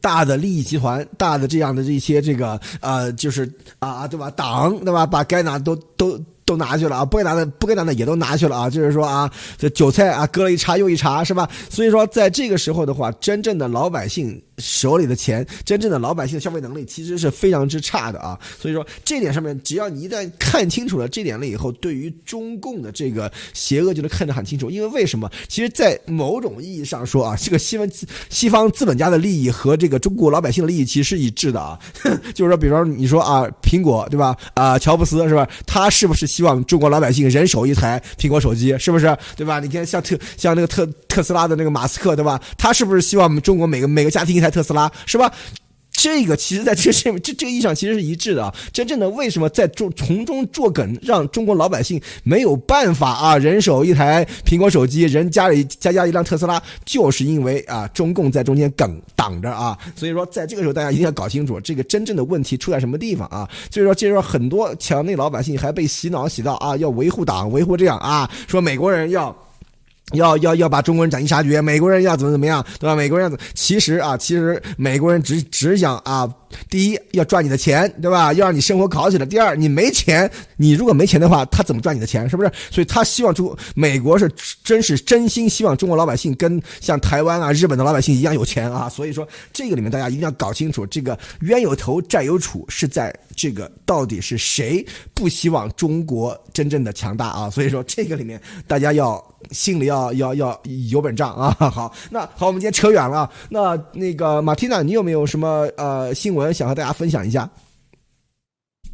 [0.00, 4.30] 大的利益集团，大的这样的这些这个呃，就是啊，对吧？
[4.30, 5.06] 党对吧？
[5.06, 11.48] 把该拿都都都拿去了啊，不该拿的不该拿的也都拿去了啊，就是说啊，这韭菜啊，割了一茬又一茬，是吧？
[11.70, 14.42] 所以说，在这个时候的话，真正的老百姓。
[14.58, 18.38] 手里的钱，真正的老百姓的消费能力其实是非常之差的啊！
[18.60, 24.70] 所以说这点上面，只要你一旦看清楚了这点了以后，对于中共的这个邪恶就能看得很清楚。
[24.70, 25.30] 因为为什么？
[25.48, 27.88] 其实，在某种意义上说啊，这个西方
[28.28, 31.78] 西方资本家的利益和这个中国老百姓的利益其实是一致的啊。
[32.34, 34.36] 就是说，比方说你说啊，苹果对吧？
[34.54, 35.48] 啊，乔布斯是吧？
[35.66, 38.76] 他是不是希望中国老百姓人手一台苹果手机？
[38.78, 39.16] 是不是？
[39.36, 39.60] 对吧？
[39.60, 40.86] 你看像特像那个特
[41.18, 42.40] 特斯拉的那个马斯克对吧？
[42.56, 44.48] 他是不是希望我们中国每个每个家庭一台？
[44.48, 45.32] 特斯拉是吧？
[45.90, 48.54] 这个其实在这这，这这个意义上其实是一致的啊。
[48.72, 59.76] 真正的为什么在中从中作梗，让中国老百姓没有办法啊，人手一台苹果手机，人家里加加一辆特斯拉，就是因为啊，中共在中间梗挡着啊。
[59.96, 63.48] 所以说，在这个时候，大家一定要搞清楚这个真正的问题出在什么地方啊。
[63.68, 69.36] 所以说，这时候很多墙内老百姓还被洗脑洗到啊，要维护党，维护这样啊，说美国人要。
[70.12, 72.96] 要要要把中国人斩尽杀绝，美国人要怎么怎么样，对吧？
[72.96, 76.28] 美国人要怎其实啊，其实美国人只只想啊，
[76.70, 78.32] 第一要赚你的钱，对吧？
[78.32, 79.26] 要让你生活好起来。
[79.26, 82.28] 第二，你没钱，你如果没钱的话，他怎么赚你的钱？
[82.28, 82.50] 是不是？
[82.70, 84.30] 所以他希望中美国是
[84.64, 88.88] 真是真心希望中国老百姓跟像台湾啊、日本的老百姓一样有钱啊。
[88.88, 97.50] 所以说这个里面大家一定要搞清楚，这个冤有头债有主是在这个到底是谁不希望中国真正的强大啊？
[97.50, 99.22] 所以说这个里面大家要。
[99.50, 101.50] 心里要要要有本账啊！
[101.70, 103.30] 好，那好，我们今天扯远了。
[103.50, 107.48] 那那个马蒂娜，你有没有什么呃新闻想和大家分享一下？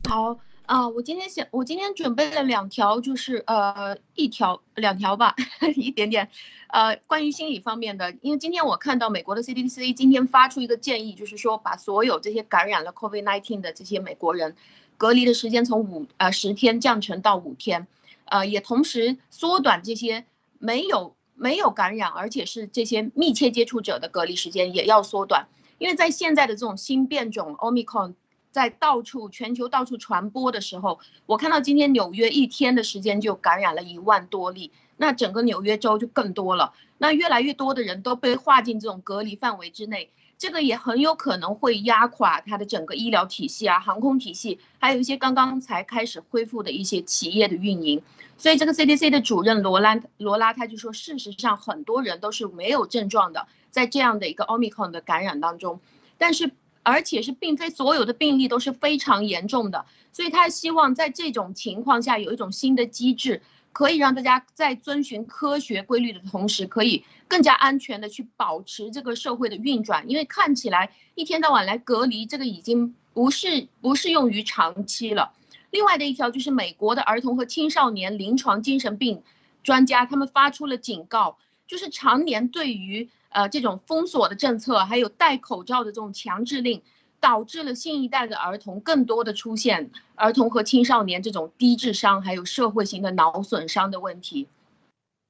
[0.06, 5.34] 好啊，我今天想，我今天准备了两条，就是呃一条两条吧，
[5.76, 6.28] 一点点，
[6.68, 8.14] 呃关于心理方面的。
[8.20, 14.54] 因为今天我看到美国的 CDC 今天发出一个建议，就是说把所有这些感染了 COVID-19 的这些美国人
[14.98, 17.86] 隔离的时间从五呃十天降成到五天，
[18.26, 20.26] 呃也同时缩短这些。
[20.64, 25.46] 没有没有感染，而且是这些密切接触者的隔离时间也要缩短，
[25.76, 28.14] 因为在现在的这种新变种 Omicron
[28.50, 40.10] 在到处全球到处传播的时候，我看到今天纽约一天的时间就感染了一万多例，那整个纽约州就更多了，那越来越多的人都被划进这种隔离范围之内，
[40.44, 48.02] 这个也很有可能会压垮它的整个医疗体系啊、航空体系，还有一些刚刚才开始恢复的一些企业的运营。
[48.36, 55.80] 所以这个 CDC 的主任罗拉罗拉他就说，事实上很多人都是没有症状的，在这样的一个 Omicron 的感染当中，
[56.18, 56.50] 但是
[56.82, 63.40] 而且是并非所有的病例都是非常严重的，所以他希望在这种情况下有一种新的机制，
[63.74, 70.08] 可以让大家在遵循科学规律的同时，可以更加安全的去保持这个社会的运转。
[70.08, 75.32] 因为看起来一天到晚来隔离，这个已经不是不适用于长期了。
[75.70, 79.22] 另外的一条就是美国的儿童和青少年临床精神病
[79.62, 83.10] 专家他们发出了警告，就是常年对于。
[83.34, 86.80] 呃，这种封锁的政策，还有戴口罩的这种强制令，
[87.24, 94.46] 导致了新一代的儿童更多的出现儿童和青少年这种低智商，还有社会型的脑损伤的问题。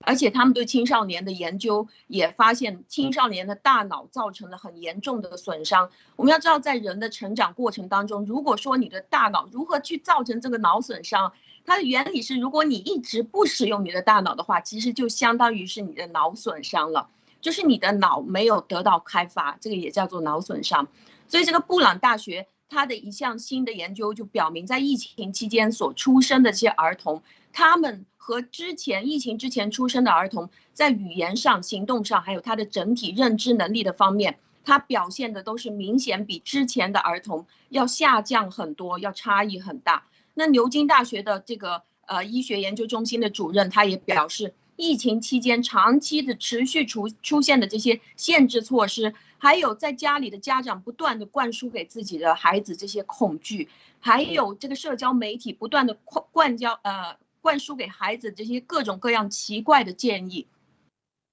[0.04, 5.88] 而且他们对青少年的研究也发现，青少年的大脑造成了很严重的损伤。
[6.16, 11.32] 我们要知道，在人的成长过程当中，如果说你的大脑如何去造成这个脑损伤，
[11.64, 17.08] 它的原理是，如果你一直不使用你的大脑的话，其实就相当于是你的脑损伤了。
[17.40, 20.88] 就是你的脑没有得到开发，这个也叫做脑损伤。
[21.26, 40.06] 所以这个布朗大学它的一项新的研究就表明，在疫情期间所出生的这些儿童，他们和之前疫情之前出生的儿童，在语言上、行动上，还有他的整体认知能力的方面，他表现的都是明显比之前的儿童要下降很多，要差异很大。
[40.34, 44.54] 那牛津大学的这个呃医学研究中心的主任他也表示。
[44.76, 53.68] 疫情期间长期的持续出出现的这些限制措施，还有在家里的家长不断的灌输给自己的孩子这些恐惧，
[54.00, 60.46] 还有这个社交媒体不断的灌灌交呃灌输给孩子这些各种各样奇怪的建议，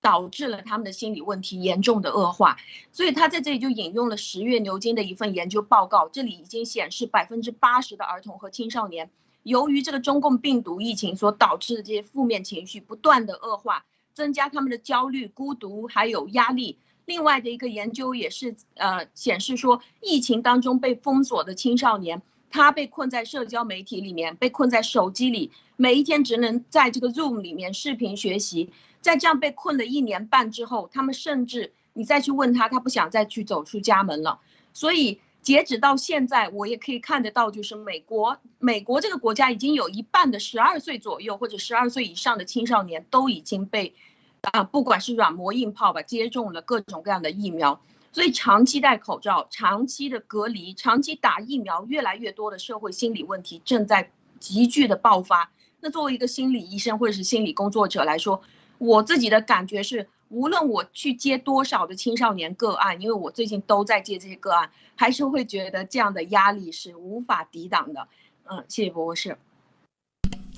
[0.02, 2.58] 导致了他们的心理问题严重的恶化。
[2.91, 9.10] 所以他在这里就引用了十月牛津的一份研究报告，这里已经显示百分之八十的儿童和青少年。
[9.43, 16.78] 由于这个中共病毒疫情所导致的这些负面情绪不断的恶化，增加他们的焦虑、孤独还有压力。
[17.12, 28.71] 另外的一个研究也是呃显示说，疫情当中被封锁的青少年，他被困在社交媒体里面，被困在手机里，每一天只能在这个 Zoom 里面视频学习。
[29.02, 34.39] 在这样被困了一年半之后，他们甚至你再去问他，他不想再去走出家门了。
[34.71, 35.19] 所以。
[35.41, 43.95] 截止到现在，我也可以看得到，就是美国，美国这个国家已经有一半的十二岁左右或者十二岁以上的青少年都已经被，
[44.41, 47.82] 啊，不管是软磨硬泡吧，接种了各种各样的疫苗。
[48.12, 55.51] 所以长期戴口罩、长期的隔离、长期打疫苗，越来越多的社会心理问题正在急剧的爆发。
[55.80, 58.41] 那作为一个心理医生或者是心理工作者来说，
[58.77, 60.08] 我自己的感觉是。
[60.34, 68.08] 无论我去接多少的青少年个案，因为我最近都在接这些个案，还是会觉得这样的压力是无法抵挡的。
[68.45, 69.38] 嗯，谢谢博士。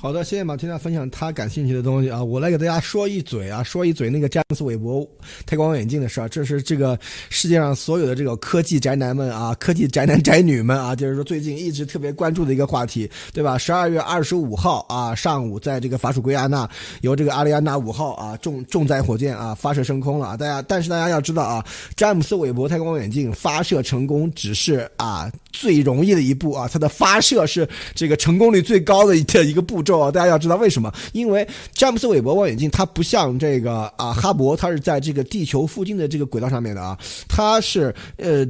[0.03, 2.21] 好的，谢谢马天娜分享他感兴趣的东西啊！
[2.21, 5.07] 我来给大家说一嘴啊，说一嘴那个詹姆斯韦伯
[5.45, 6.27] 太空望远镜的事儿。
[6.27, 13.57] 这是这个世界上所有的这个科技宅男们啊，科技宅男宅女们啊，就是说最近一直特别关注的一个话题，对吧？
[13.57, 20.35] 十二月二十五号啊上午，在这个法属圭亚那，由这个阿里安娜五号啊重重载火箭啊发射升空了啊！
[20.35, 29.92] 大家，但是大家要知道啊，詹姆斯韦伯太空望远镜发射成功只是啊最容易的一步啊，它的发射是这个成功率最高的的一个步骤。
[30.11, 30.93] 大家要知道为什么？
[31.11, 38.45] 因为詹姆斯韦伯望远镜它不像这个啊哈勃，它是在这个地球附近的这个轨道上面的啊，它是呃，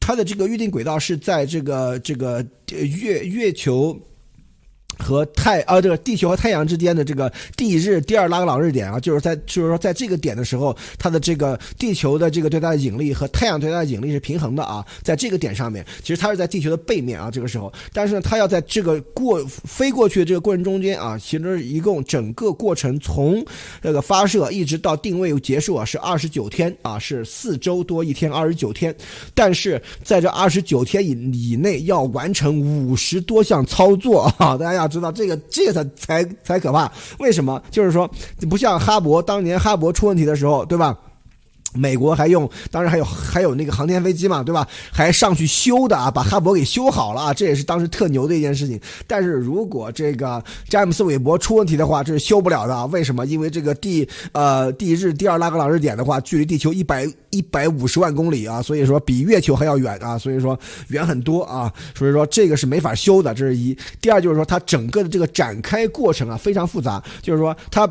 [0.00, 3.98] 它的这个预定轨道是在这个这个月月球。
[4.98, 23.44] 和太啊，这个地球和太阳之间的这个地日第二拉格朗日点啊，就是在就是说在这个点的时候，它的这个地球的这个对它的引力和太阳对它的引力是平衡的啊，在这个点上面，其实它是在地球的背面啊，这个时候，但是呢，它要在这个过飞过去的这个过程中间啊，其实一共整个过程从
[23.82, 28.94] 这个发射一直到定位结束啊，是二十九天啊，是四周多一天，二十九天，
[29.34, 34.94] 但是在这二十九天以以内要完成五十多项操作啊，大家要要。
[34.94, 36.88] 知道这个，这个才才才可怕。
[37.18, 37.60] 为什么？
[37.68, 38.08] 就是说，
[38.48, 40.96] 不像哈勃当年哈勃出问题的时候，对吧？
[41.74, 44.66] 美国还用，当然还有还有那个航天飞机嘛，对吧？
[44.92, 48.80] 还上去修的啊，把哈勃给修好了啊，这也是当时特牛的一件事情。
[49.06, 52.86] 但是如果这个詹姆斯韦伯出问题的话，这是修不了的啊。
[52.86, 53.26] 为什么？
[53.26, 60.58] 因为这个地呃地日第二拉格朗日点的话，距离地球一百一百五十万公里啊，所以说比月球还要远啊，所以说
[60.88, 61.72] 远很多啊。
[61.94, 63.76] 所以说这个是没法修的，这是一。
[64.00, 67.88] 第二就是说它整个的这个展开过程啊非常复杂，就是说它。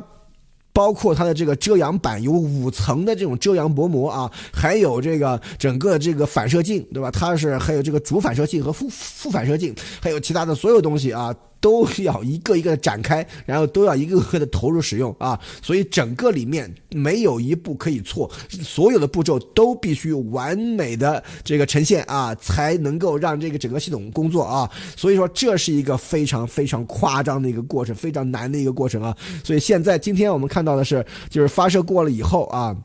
[0.73, 7.11] 包括它的这个遮阳板有五层的这种遮阳薄膜啊，还有这个整个这个反射镜，对吧？
[7.11, 11.33] 它是还有这个主反射镜和副副反射镜，还有其他的所有东西啊。
[11.63, 32.75] 都要一个一个的展开，然后都要一个个的投入使用啊，所以整个里面没有一步可以错，所有的步骤都必须完美的这个呈现啊，才能够让这个整个系统工作啊，所以说这是一个非常非常夸张的一个过程，非常难的一个过程啊，所以现在今天我们看到的是，就是发射过了以后啊。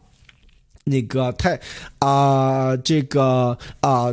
[0.91, 1.61] 那个太
[1.99, 4.07] 啊，这个啊，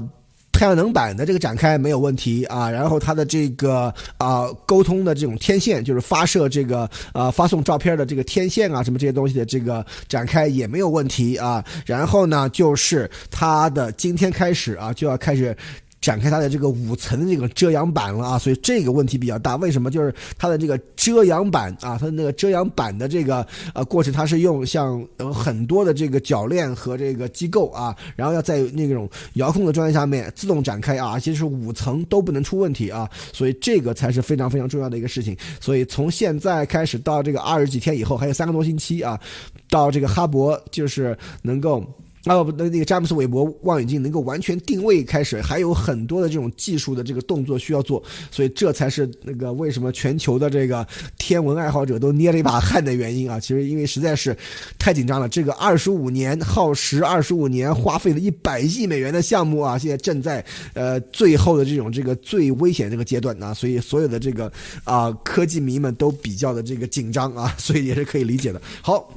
[0.58, 15.56] 太阳能板的这个展开没有问题啊，然后它的这个啊沟通的这种天线，就是发射这个啊发送照片的这个天线啊，什么这些东西的这个展开也没有问题啊，然后呢，就是它的今天开始啊就要开始。
[16.06, 19.56] 展开它的这个五层的这个遮阳板了啊，所以这个问题比较大。
[19.56, 19.89] 为什么？
[19.89, 23.43] 就是它的这个遮阳板啊，它的那个遮阳板的这个
[23.74, 35.36] 呃过程，它是用像呃很多的这个铰链和这个机构啊，然后要在那种遥控的状态下面自动展开啊，而且是五层都不能出问题啊，所以这个才是非常非常重要的一个事情。
[35.60, 39.20] 所以从现在开始到这个二十几天以后，还有三个多星期啊，
[39.72, 41.84] 到这个哈勃就是能够。
[42.26, 50.86] 啊不，那那个詹姆斯韦伯望远镜能够完全定位开始，还有很多的这种技术的这个动作需要做，所以这才是那个为什么全球的这个
[51.17, 53.39] 天文爱好者都捏了一把汗的原因啊！
[53.39, 54.36] 其实因为实在是
[54.80, 64.51] 太紧张了，这个二十五年耗时二十五年，花费了一百亿美元的项目啊，现在正在呃最后的这种这个最危险这个阶段啊，所以所有的这个
[64.84, 68.61] 啊科技迷们都比较的这个紧张啊，所以也是可以理解的。
[68.82, 69.07] 好。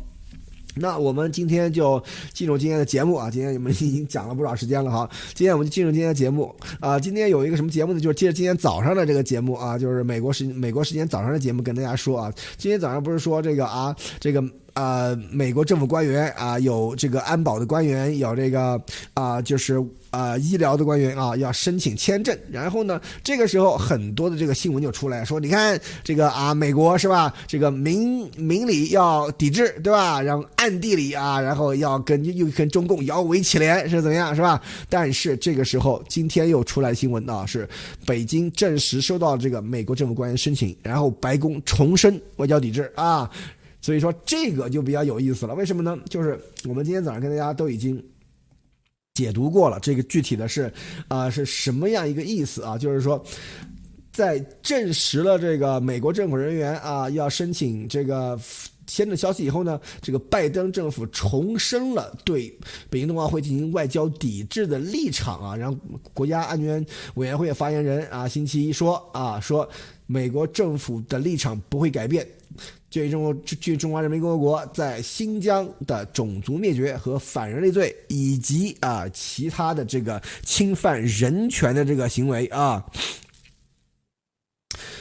[0.80, 2.02] 那我们今天就
[2.32, 3.30] 进入今天的节目啊！
[3.30, 6.98] 今天我们已经讲了不少时间了哈， 今天我们就进入今天的节目啊！
[6.98, 8.00] 今天有一个什么节目呢？
[8.00, 14.42] 就是接着今天早上的这个节目啊，就是美国时美国时间早上的节目，跟大家说啊，今天早上不是说这个啊，这个。
[14.78, 18.80] 呃，美国政府官员啊，有这个安保的官员，有这个
[19.12, 22.38] 啊，就是啊，医疗的官员啊，要申请签证。
[22.48, 27.34] 然后呢，这个时候很多的这个新闻就出来说，你看这个啊，美国是吧？
[27.48, 30.22] 这个明明里要抵制，对吧？
[30.22, 34.62] 然后暗地里啊，然后要跟又跟中共摇尾乞怜是怎么样，是吧？
[34.88, 37.68] 但是这个时候，今天又出来新闻啊，是
[38.06, 43.28] 北京证实收到这个美国政府官员申请，然后白宫重申外交抵制啊。
[43.80, 45.96] 所以说这个就比较有意思了，为什么呢？
[46.10, 48.04] 就是我们今天早上跟大家都已经
[49.14, 50.72] 解读过了，这个具体的是
[51.06, 52.76] 啊是什么样一个意思啊？
[52.76, 53.24] 就是说，
[54.12, 58.38] 在证实了这个美国政府人员啊要申请这个
[58.86, 62.48] 签证消息以后呢，这个拜登政府重申了对
[62.90, 65.56] 北京冬奥会进行外交抵制的立场啊。
[65.56, 65.78] 然后
[66.12, 69.68] 国家安全委员会发言人啊星期一说啊说
[70.06, 72.26] 美国政府的立场不会改变。
[72.90, 82.82] 据中国据中华人民共和国在新疆的种族灭绝和反人类罪，以及啊其他的这个侵犯人权的这个行为啊，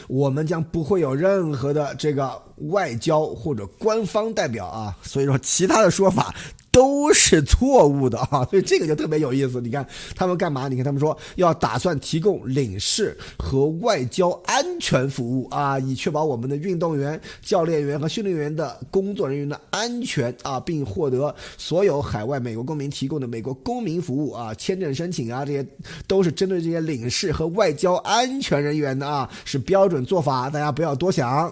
[0.08, 6.36] 我们将不会有任何的这个外交或者官方代表啊，所以说其他的说法。
[6.78, 9.60] 都是错误的啊， 所以这个就特别有意思。
[9.60, 9.84] 你看
[10.16, 10.68] 他们干嘛？
[10.68, 25.66] 你看他们说要打算提供领事和外交安全服务啊，以确保我们的运动员、教练员和训练员的工作人员的安全啊，并获得所有海外美国公民提供的美国公民服务啊，签证申请啊，这些
[26.06, 31.52] 都是针对这些领事和外交安全人员的啊，是标准做法，大家不要多想。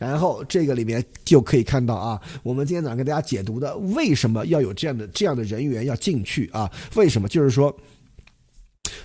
[0.00, 6.68] 然后这个里面就可以看到啊，我们今天早上给大家解读的，为什么要有这样的这样的人员要进去啊？
[6.96, 7.28] 为什么？
[7.28, 7.72] 就是说。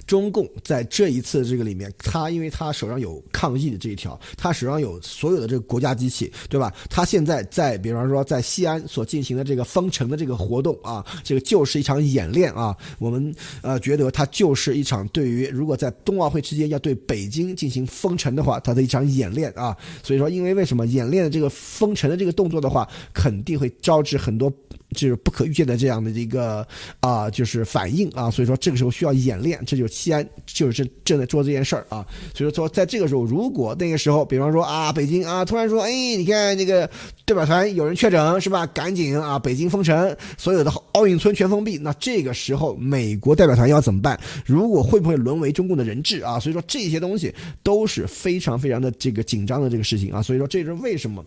[0.05, 6.73] 中共在这一次这个里面，他因为他手上有抗疫的这一条，他手上有所有的这个国家机器，对吧？
[6.89, 12.75] 他现在在，比方说在西安所进行的这个封城的这个活动啊，这个就是一场演练啊。
[12.99, 19.75] 我们呃觉得它就是一场对于如果在冬奥会期间要对北京进行封城的话，它的一场演练啊。
[20.03, 24.51] 所以说，因为为什么演练的这个封城的这个动作的话，肯定会招致很多。
[24.91, 26.65] 就是不可预见的这样的一个
[27.01, 36.85] 啊，就是反应啊，所以说这个时候需要演练，这就西安就是正正在做这件事儿啊，所以说在这个时候，如果那个时候，比方说啊，北京啊，突然说，哎，你看那个
[37.23, 38.67] 代表团有人确诊是吧？
[38.67, 44.19] 赶紧啊，北京封城，所有的奥运村全封闭，那这个时候美国代表团要怎么办？
[44.45, 46.37] 如果会不会沦为中共的人质啊？
[46.39, 47.33] 所以说这些东西
[47.63, 51.23] 都是非常非常的这个紧张的这个事情啊，所以说这是为什么。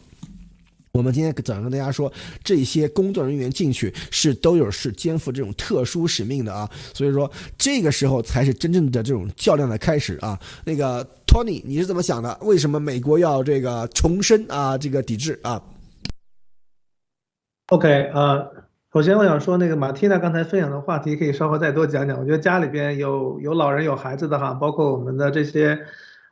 [0.92, 2.12] 我们今天早上跟大家说，
[2.42, 10.38] 这些工作人员进去是都有是肩负这种特殊使命的啊，所以说这个时候才是真正的这种较量的开始啊。
[10.64, 12.36] 那个 Tony，你是怎么想的？
[12.42, 15.62] 为什么美国要这个重申啊这个抵制啊
[17.68, 18.46] ？OK 啊，
[18.94, 22.18] 首先我想说，那个马蒂娜刚才分享的话题可以稍后再多讲讲。
[22.18, 25.78] 我觉得家里边有有老人有孩子的哈，包括我们的这些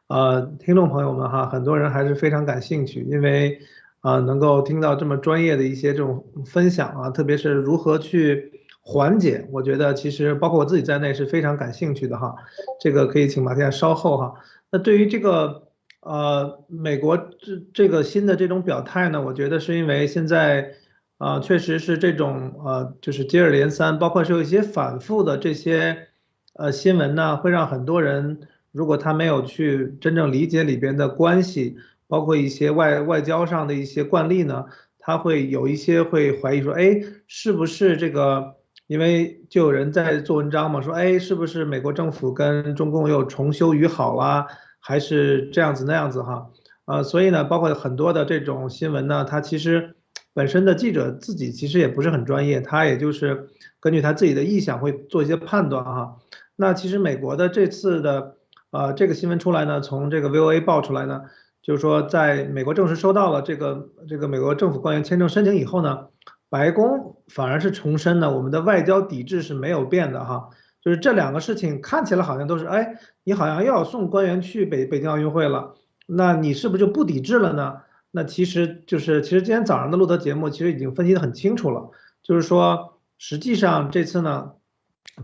[0.08, 3.60] 呃，听众朋友们哈，很多人还是非常感兴趣，因为
[4.00, 12.36] 啊，能够听到这么专业的一些这种分享啊，特别是如何去缓解，我觉得其实包括我自己在内是非常感兴趣的哈。
[12.80, 14.34] 这个可以请马天稍后哈。
[14.70, 15.68] 那对于这个
[16.00, 20.72] 呃美国这这个新的这种表态呢，我觉得是因为现在
[21.18, 26.08] 啊确实是这种呃就是接二连三，包括是有一些反复的这些
[26.54, 28.40] 呃新闻呢，会让很多人。
[28.72, 31.78] 如果他没有去真正理解里边的关系，
[32.08, 34.66] 包括一些外外交上的一些惯例呢，
[34.98, 38.54] 他会有一些会怀疑说，哎，是不是这个？
[38.86, 44.46] 因为就有人在做文章嘛，说，哎，是不是美国政府跟中共又重修于好啦，
[44.78, 46.46] 还是这样子那样子哈？
[46.84, 49.96] 呃，所以呢，包括很多的这种新闻呢，他其实
[50.32, 53.48] 本身的记者自己其实也不是很专业，他也就是
[53.80, 56.18] 根据他自己的意向会做一些判断哈。
[56.54, 58.36] 那其实美国的这次的。
[58.72, 61.22] 呃，这个新闻出来呢，从这个 VOA 爆出来呢，
[61.66, 66.06] 就是说，在美国正式收到了这个这个美国政府官员签证申请以后呢，
[66.48, 70.50] 白宫反而是重申呢，我们的外交抵制是没有变的哈，
[70.80, 75.74] 就是这两个事情看起来好像都是，哎，你好像又要送官员去北北京奥运会了，
[76.06, 77.78] 那你是不是就不抵制了呢？
[78.12, 81.90] 那其实就是，其实今天早上的录的节目其实已经分析的很清楚了，
[82.22, 84.52] 就是说，实际上这次呢，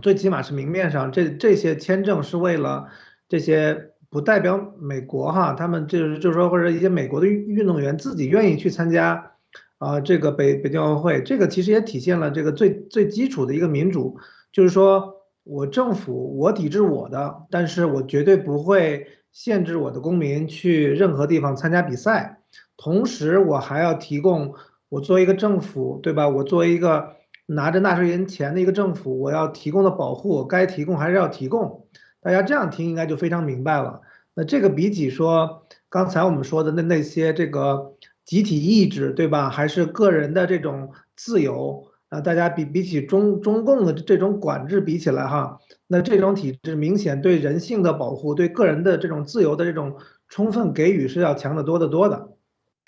[0.03, 2.89] 最起码是明面上这这些签证是为了。
[3.29, 9.33] 这些不代表美国哈，他们就是就是说，或者一些美国的运动员自己愿意去参加
[9.79, 14.19] 啊，这个北北京奥运会，这个其实也体现了这个最最基础的一个民主，
[14.53, 22.43] 就是说我政府我抵制我的，但是我绝对不会限制我的公民去任何地方参加比赛，
[22.77, 24.53] 同时我还要提供
[24.91, 26.29] 我作为一个政府，对吧？
[26.29, 27.15] 我作为一个
[27.47, 31.87] 拿着纳税人钱的一个政府，我要提供的保护，该提供还是要提供。
[32.23, 34.01] 大家这样听应该就非常明白了。
[34.35, 37.93] 那这个比起说刚才我们说的那那些这个
[38.25, 39.51] 集体意志，对吧？
[39.51, 42.21] 还是个人的这种自由啊？
[42.21, 45.59] 大家比比起中中共的这种管制比起来哈，
[45.89, 49.97] 那这种体制明显对人性的保护、对个人的这种自由的这种
[50.29, 52.29] 充分给予是要强得多得多的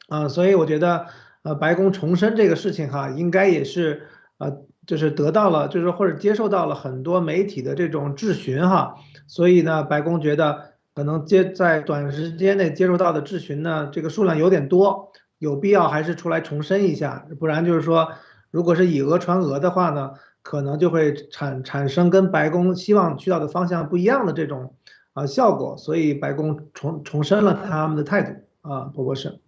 [0.09, 0.29] 啊。
[0.29, 1.07] 所以我觉得
[1.43, 4.07] 呃，白宫重申这个事情哈，应该也是
[4.39, 8.95] 呃，就是得到了，就是或者接受到了很多媒体的这种质询哈。
[9.27, 18.09] 所以呢，白宫觉得可能接在短时间内接触到的质询呢，这个数量有点多，有必要还是出来重申一下，不然就是说，
[18.51, 20.13] 如果是以讹传讹的话呢，
[20.43, 24.75] 可能就会产产生跟白宫希望去到的方向不一样的这种
[25.13, 29.41] 啊效果，所以白宫重重申了他们的态度啊，博博士。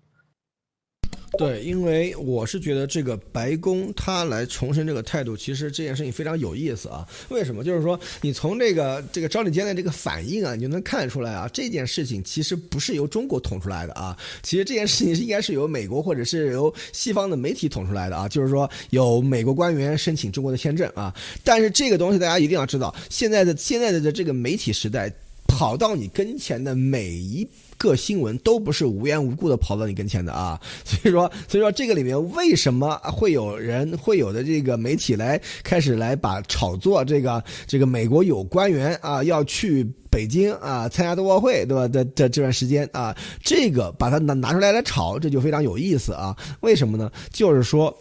[1.39, 7.07] 对，因为我是觉得这个白宫他来重申这个态度，其实这件事情非常有意思啊。
[7.29, 7.63] 为什么？
[7.63, 14.17] 就是说你从这个这个赵立坚的这个反应啊，你就能看出来啊，这件事情其实不是由中国捅出来的啊。
[14.43, 18.29] 其实这件事情应该是由美国或者是由西方的媒体捅出来的啊。
[18.29, 21.15] 就是说有美国官员申请中国的签证啊，
[21.45, 25.13] 但是这个东西大家一定要知道，现在的现在的这个媒体时代，
[25.47, 27.47] 跑到你跟前的每一。
[27.79, 41.87] 各新闻都不是无缘无故的跑到你跟前的啊， 所以说，所以说这个里面为什么会有人会有的这个媒体来开始来把炒作这个这个美国有官员啊要去北京啊参加冬奥会对吧？
[41.89, 46.37] 的的这段时间啊，这个把它拿拿出来来炒，这就非常有意思啊。
[46.61, 47.11] 为什么呢？
[47.31, 47.95] 就是说，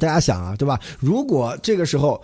[0.00, 0.80] 大家想啊，对吧？
[0.98, 2.22] 如果这个时候。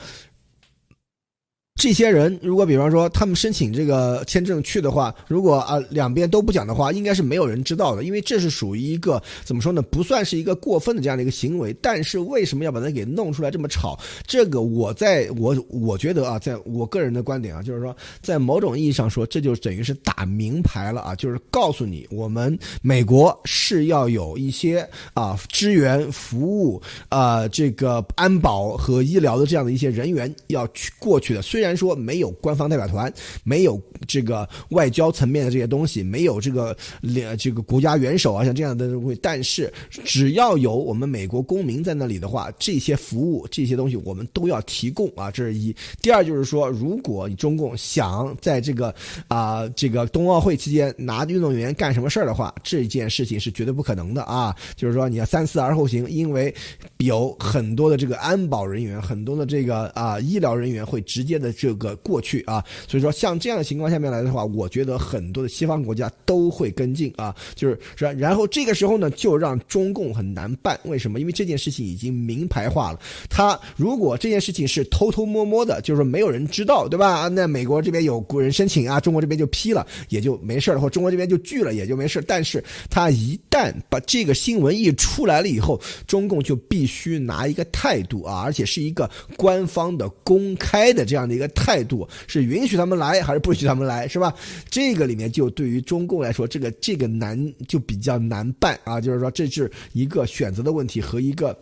[1.75, 9.83] 这些人如果比方说他们申请这个签证去的话，如果啊两边都不讲的话，应该是没有人知道的，因为这是属于一个怎么说呢？
[9.83, 11.75] 不算是一个过分的这样的一个行为。
[11.83, 13.99] 但是为什么要把它给弄出来这么吵？
[14.29, 31.72] 这个我在我我觉得啊，在我个人的观点啊，就是说，在某种意义上说，这就等于是打明牌了啊，就是告诉你，我们美国是要有一些啊支援服务啊这个安保和医疗的这样的一些人员要去过去的，虽然。
[31.77, 33.13] 说没有官方代表团，
[33.45, 39.73] 没有这个外交层面的这些东西，没有这个领这个国家元首啊，像这样的东西，但是
[40.05, 45.75] 只要有我们美国公民在那里的话，这些服务这些东西我们都要提供啊，这是一。
[46.01, 48.95] 第二就是说，如果你中共想在这个
[49.29, 54.55] 啊这个冬奥会期间拿运动员干什么事儿的话，这件事情是绝对不可能的啊。
[54.75, 56.55] 就是说你要三思而后行，因为
[56.99, 61.52] 有很多的这个安保人员，很多的这个啊医疗人员会直接的。
[61.53, 62.65] 这个过去啊。
[62.89, 70.79] 所以说，像这样的情况下面来的话，我觉得很多的西方国家都会跟进啊，就是然然后这个时候呢，就让中共很难办。
[70.85, 71.21] 为什么？
[71.21, 72.99] 因为这件事情已经明牌化了。
[73.29, 77.29] 他如果这件事情是偷偷摸摸的，就是没有人知道，对吧？
[77.29, 82.23] 那美国这边有国人申请啊，中国这边就批了，也就没事了，或中国这边就拒了，也就没事。
[82.27, 94.35] 但是他一旦把这个新闻一出来了以后，中共就必须拿一个态度啊，而且是一个官方的、公开的这样的一个态度，是允许他们来还是不许他们来，是吧？
[94.71, 97.39] 这个里面就对于中共来说，这个这个难
[97.69, 101.57] 就比较难办啊，就是说这是一个选择的问题和一个。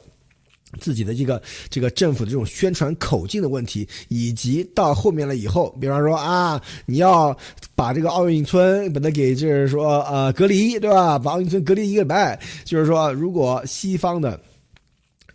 [0.78, 7.36] 自己的这个这个政府的这种宣传口径的问题，以及到后面了以后，比方说啊，你要
[7.74, 11.18] 把这个奥运村把它给就是说呃隔离，对吧？
[11.18, 14.40] 把奥运村隔离一个礼拜，就是说如果西方的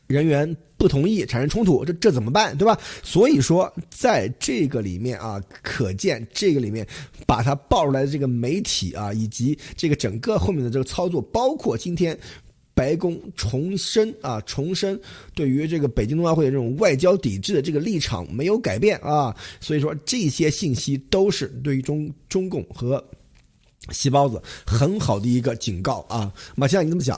[0.08, 2.78] 人员不同意产生冲突，这这怎么办，对吧？
[3.04, 6.88] 所以说在这个里面啊，可见这个里面
[7.26, 12.18] 把它爆出来的这个媒体啊，以及这个整个后面的这个操作，包括今天。
[12.78, 15.00] 白宫重申啊，重申
[15.34, 23.02] 对于这个北京冬奥会的这种外交抵制的这个立场没有改变啊，所以说这些信息都是对于中中共和
[23.92, 26.30] 细包子很好的一个警告啊。
[26.54, 27.18] 马先生，你怎么想？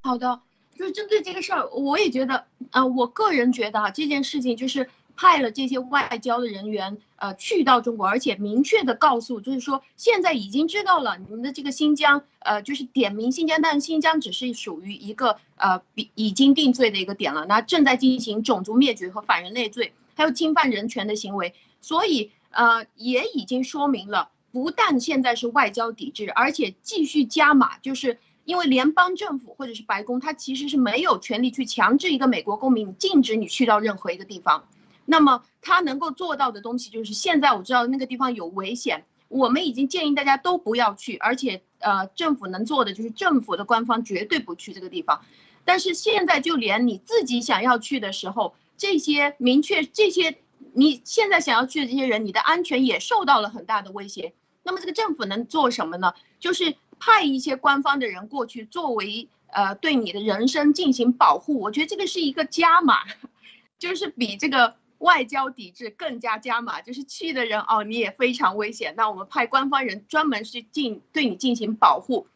[0.00, 0.40] 好的，
[0.76, 4.88] 就是针对这个事儿，我也觉得啊，我个人觉得啊，这件事情就是。
[5.14, 34.66] 派了这些外交的人员，呃，去到中国，而且明确的告诉，就是说现在已经知道了你们的这个新疆，呃，就是点名新疆，但是新疆只是属于一个呃比已经定罪的一个点了，那正在进行种族灭绝和反人类罪，还有侵犯人权的行为，所以呃也已经说明了，不但现在是外交抵制，而且继续加码，就是因为联邦政府或者是白宫，它其实是没有权利去强制一个美国公民禁止你去到任何一个地方。
[35.04, 45.22] 那么他能够做到的东西就是，现在我知道那个地方有危险，我们已经建议大家都不要去，而且呃，政府能做的就是政府的官方绝对不去这个地方。
[45.64, 50.38] 但是现在就连你自己想要去的时候，这些明确这些
[50.72, 54.32] 你现在想要去的这些人，你的安全也受到了很大的威胁。
[54.62, 56.14] 那么这个政府能做什么呢？
[56.38, 61.58] 就是派一些官方的人过去，作为呃对你的人身进行保护。
[61.58, 62.98] 我觉得这个是一个加码，
[63.80, 64.76] 就是比这个。
[65.02, 68.94] 外交抵制更加加码，就是去的人哦，你也非常危险。
[68.96, 72.28] 那我们派官方人专门去进对你进行保护，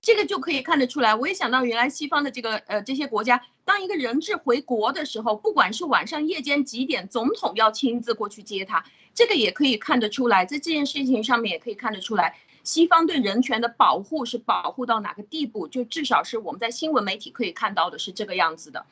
[0.00, 1.14] 这个就可以看得出来。
[1.14, 8.82] 我也想到原来西方的这个呃这些国家，当一个人质回国的时候，不管是晚上夜间几点，总统要亲自过去接他，
[9.14, 10.46] 这个也可以看得出来。
[10.46, 15.66] 在这件事情上面也可以看得出来，西方对人权的保护是保护到哪个地步？
[15.68, 18.84] 就至少是我们在新闻媒体可以看到的是这个样子的。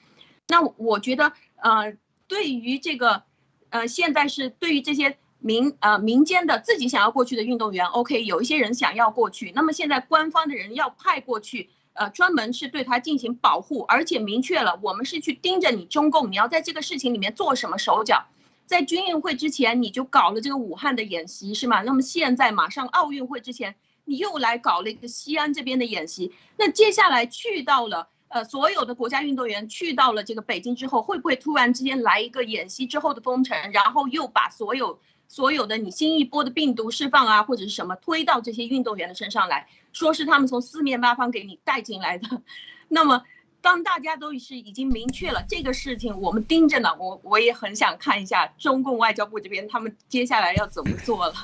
[0.49, 1.95] 那我觉得呃。
[2.27, 3.22] 对于这个，
[3.68, 18.25] 呃，现在是对于这些民呃民间的自己想要过去的运动员，OK，有一些人想要过去，那么现在官方的人要派过去，呃，专门是对他进行保护，而且明确了我们是去盯着你中共，你要在这个事情里面做什么手脚，
[18.67, 21.83] 在军运会之前你就搞了这个武汉的演习是吗？
[21.83, 28.09] 那么现在马上奥运会之前你又来搞了一个西安这边的演习，那接下来去到了。
[28.29, 34.99] 呃，所有的国家运动员去到了这个北京之后，会不会突然之间来一个演习之后的封城，然后又把所有
[35.29, 42.43] 所有的你新一波的病毒释放啊，或者是什么推到这些运动员的身上来，说是他们从四面八方给你带进来的？
[42.89, 43.23] 那么，
[43.65, 51.35] 当大家都是已经明确了这个事情，我们盯着呢，我我也很想看一下中共外交部这边他们接下来要怎么做了。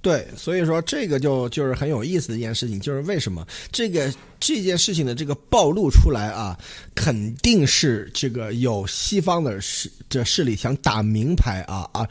[0.00, 4.08] 对，所以说这个就就是很有意思的一件事情，就是为什么这个。
[4.40, 6.56] 这件事情的这个暴露出来啊，
[6.94, 12.06] 肯定是这个有西方的势这势力想打明牌啊啊！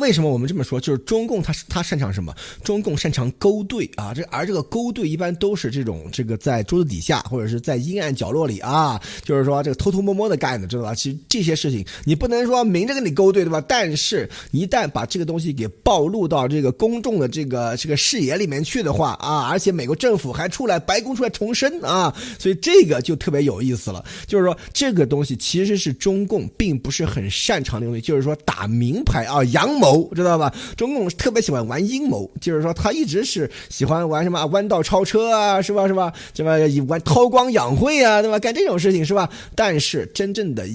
[0.00, 0.78] 为什么我们这么说？
[0.78, 2.34] 就是中共他他擅长什么？
[2.62, 4.12] 中共擅长勾兑啊！
[4.12, 10.94] 这而这个勾兑一般都是这种这个在桌子底下或者是在阴暗角落里啊，就是说这个偷偷摸摸的干的，知道吧？
[10.94, 13.64] 其实这些事情你不能说明着跟你勾兑，对吧？
[13.66, 21.53] 但是一旦把这个东西给暴露到这个公众的这个这个视野里面去的话啊，而且美国政府还出来，白宫出来重。
[21.54, 24.04] 深啊，所以这个就特别有意思了。
[24.26, 30.52] 就是说，这个东西其实是中共并不是很擅长的东西，就是说打明牌啊，阳谋，知道吧？
[30.76, 35.86] 中共特别喜欢玩阴谋，就是说他一直是喜欢玩什么弯道超车啊，是吧？
[35.86, 36.12] 是吧？
[36.34, 38.38] 什么玩韬光养晦啊，对吧？
[38.38, 39.30] 干这种事情是吧？
[39.54, 40.66] 但是真正的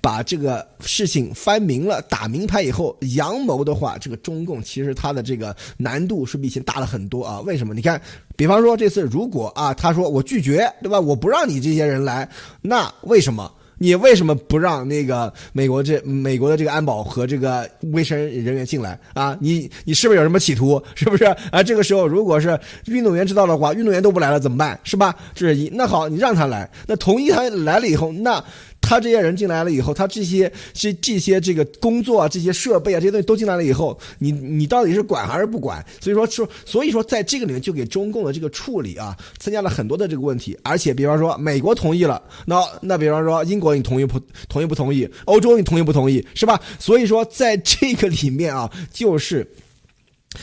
[0.00, 7.40] 把这个事情翻明了，打明牌以后，阳谋的话，这个中共其实它的这个难度是比以前大了很多啊。
[7.40, 7.74] 为什么？
[7.74, 8.00] 你看。
[8.36, 10.98] 比方说这次如果啊，他说我拒绝，对吧？
[10.98, 12.28] 我不让你这些人来，
[12.60, 13.50] 那为什么？
[13.76, 19.36] 你为什么不让那个美国这美国的这个安保和这个卫生人员进来啊？
[19.40, 20.80] 你你是不是有什么企图？
[20.94, 21.60] 是不是啊？
[21.60, 24.78] 这个时候如果是运动员知道的话，运动员都不来了怎么办？
[24.84, 25.14] 是吧？
[25.34, 25.68] 这是一。
[25.74, 28.42] 那好，你让他来，那同意他来了以后，那。
[28.86, 35.84] 他这些人进来了以后，他这些这这些这个工作啊，这些设备啊，这些东西都进来了以后，你你到底是管还是不管？
[36.00, 40.56] 所以说说，所以说在这个里面就给中共的这个处理啊，增加了很多的这个问题。
[40.62, 45.08] 而且，比方说美国同意了，那那比方说英国你同意不同意不同意？
[45.24, 46.24] 欧洲你同意不同意？
[46.34, 46.60] 是吧？
[46.78, 49.50] 所以说在这个里面啊，就是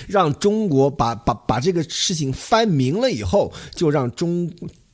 [0.07, 4.51] 让中国把把把这个事情翻明了以后，就让中。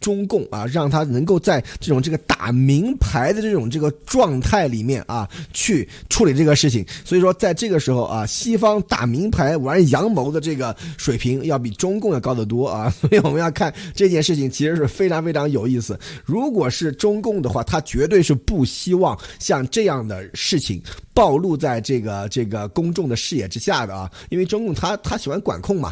[0.08, 6.86] 中共啊，让他能够在这种这个打明牌的这种这个状态里面啊，去处理这个事情。
[7.04, 12.90] 所以说，在这个时候啊，西方打明牌玩阳谋的这个水平要比中共要高得多啊。
[13.02, 16.00] 所以我们要看这件事情，其实是非常非常有意思。
[16.24, 20.82] 如果是中共的话，他绝对是不希望像这样的事情。
[21.18, 25.92] 暴露在这个这个公众的视野之下的啊，因为中共他他喜欢管控嘛，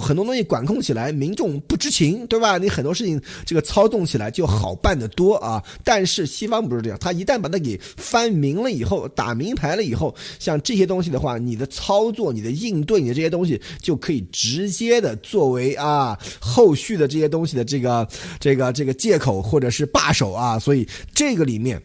[0.00, 2.56] 很多东西管控起来民众不知情，对吧？
[2.56, 5.60] 你很多事情这个操纵起来就好办得多啊。
[5.82, 18.08] 但是西方不是这样，他一旦把它给翻明了以后，打明牌了以后，像这些东西的话，你的操作、你的应对、你的这些东西就可以直接的作为啊后续的这些东西的这个
[18.38, 20.60] 这个这个借口或者是罢手啊。
[20.60, 21.82] 所以这个里面。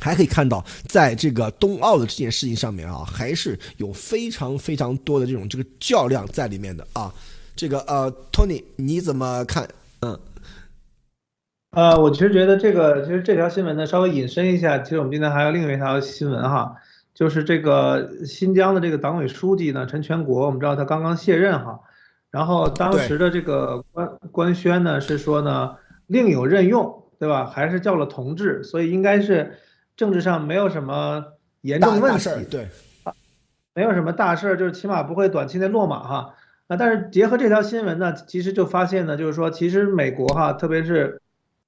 [0.00, 7.12] 还可以看到，在这个冬奥的这件事情上面啊，还是有非常非常多的这种这个较量在里面的啊。
[7.54, 9.68] 这个呃，Tony，你怎么看？
[10.00, 10.18] 嗯，
[11.72, 16.74] 呃，我其实觉得这个，其实这条新闻呢，稍微引申一下，其实我们今天还有另外一条新闻哈，
[17.12, 21.78] 就是这个新疆的这个党委书记呢，陈全国，我们知道他刚刚卸任哈，
[22.30, 25.76] 然后当时的这个官官宣呢是说呢，
[26.06, 27.44] 另有任用，对吧？
[27.44, 29.58] 还是叫了同志，所以应该是。
[30.00, 31.22] 政治上没有什么
[31.60, 32.66] 严重问题，对，
[33.74, 36.34] 没有什么大事儿，就是起码不会短期内落马哈。
[36.68, 41.20] 啊，但是结合这条新闻呢，其实就发现呢，就是说，其实美国哈，特别是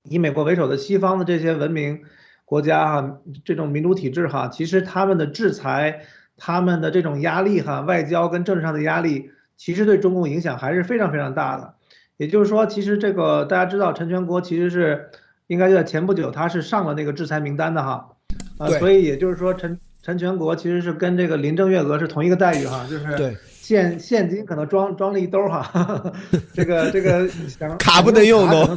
[0.04, 2.04] 以美国为首的西方的这些文明
[2.46, 6.00] 国家哈，这种民主体制哈，其实他们的制裁、
[6.38, 11.74] 他们的这种压力哈，外交跟政治上的压力，其实对中共影响还是非常非常大的。
[12.16, 15.10] 也就是说，其实这个大家知道，陈全国其实是
[15.48, 18.11] 应该就在前不久，他是上了那个制裁名单的哈。
[18.62, 26.12] 啊，所以也就是说，陈陈全国其实是跟这个林郑月娥是同一个待遇哈，就是现现金可能装装了一兜哈，
[26.54, 27.28] 这个这个
[27.78, 28.76] 卡不能用都，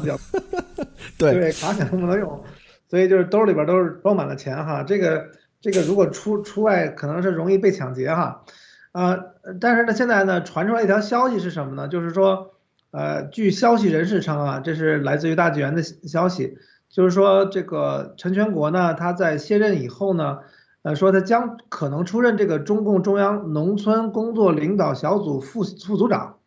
[1.17, 2.43] 对对，卡可能不能用，
[2.89, 5.27] 所以就是兜里边都是装满了钱哈，这个
[5.61, 8.43] 这个如果出出外可能是容易被抢劫哈，
[8.91, 9.17] 啊，
[9.59, 11.87] 但是呢现在呢传出来一条消息是什么呢？
[11.87, 12.53] 就是说，
[12.91, 16.57] 呃，据消息人士称啊，这是来自于大纪元的消息。
[16.95, 20.39] 就是说，这个陈全国呢，他在卸任以后呢，
[20.81, 26.37] 呃，说他将可能出任这个中共中央农村工作领导小组副副组长，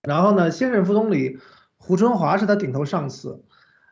[0.00, 1.40] 然后呢，现任副总理
[1.78, 3.42] 胡春华是他顶头上司，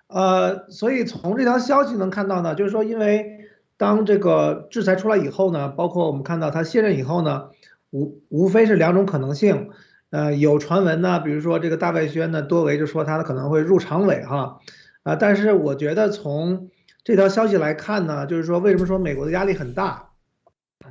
[0.06, 7.48] 呃，所以从这条消息能看到呢，就是说，因为当这个制裁出来以后呢，包括我们看到他卸任以后呢，
[7.90, 9.70] 无无非是两种可能性，
[10.10, 14.60] 呃，有传闻呢，比如说这个大外宣呢，多维就说他可能会入常委哈。
[15.02, 16.68] 啊，但是我觉得从
[17.02, 20.10] 这条消息来看呢，就是说为什么说美国的压力很大，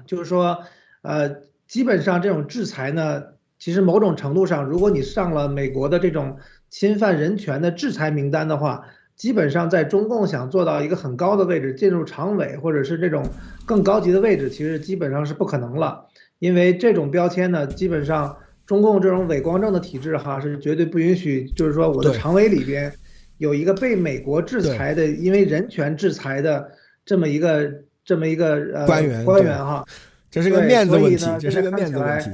[0.07, 0.63] 就是说，
[1.03, 3.23] 呃，基本上这种制裁呢，
[3.59, 6.37] 其实某种程度上，如果你上了美国的这种
[6.71, 8.83] 侵犯人权的制裁名单的话，
[9.15, 13.23] 基本上在中共想做到一个很高的位置，进入常委或者是这种
[13.67, 16.07] 更高级的位置，其实基本上是不可能了，
[16.39, 22.91] 因为这种标签呢，基本上中共这种伪光正的体制哈，是绝对不允许，就是说我的常委里边。
[23.39, 26.71] 有一个被美国制裁的，因为人权制裁的
[27.03, 27.71] 这么一个
[28.05, 29.83] 这么一个呃官员官员哈，
[30.29, 32.29] 这是个面子问题，这是个面子问题。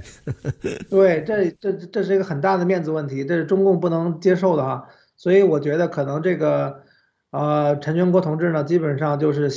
[0.89, 4.89] 对，这这这是一个很大的面子问题，这是中共不能接受的哈。
[5.15, 6.81] 所以我觉得可能这个
[7.29, 9.49] 呃陈全国同志呢，基本上就是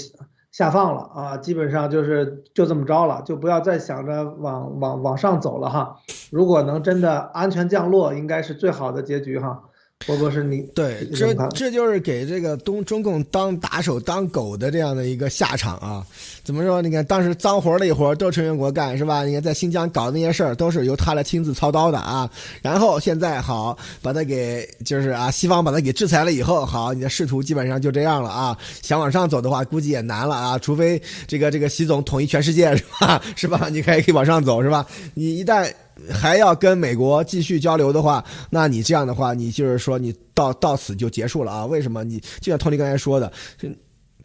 [0.53, 5.97] 下放了啊，基本上就是就这么着了，就不要再想着往往往上走了哈。
[6.31, 9.63] 如果能真的安全降落，应该是最好的结局哈。
[10.07, 16.07] 波波是你对，这这就是给这个东中共当打手当狗的这样的一个下场啊！
[16.45, 16.81] 怎么说？
[16.81, 19.25] 你看当时脏活累活都是陈全国干是吧？
[19.25, 22.31] 你看在新疆搞的那些事儿都是由他来亲自操刀的啊！
[22.63, 28.57] 然后现在好把他给就是啊，西方把他给制裁了以后，好你的仕途基本上就这样了啊！
[28.83, 30.59] 想往上走的话，估计也难了啊！
[30.59, 33.21] 除非这个这个习总统一全世界是吧？
[33.35, 33.69] 是吧？
[33.71, 34.87] 你可以可以往上走是吧？
[35.15, 35.69] 你一旦。
[36.13, 41.67] 还要跟美国继续交流的话，那你这样的话，你就是说你到到此就结束了啊？
[41.67, 42.05] 为什么？
[42.05, 43.33] 你就像托尼刚才说的，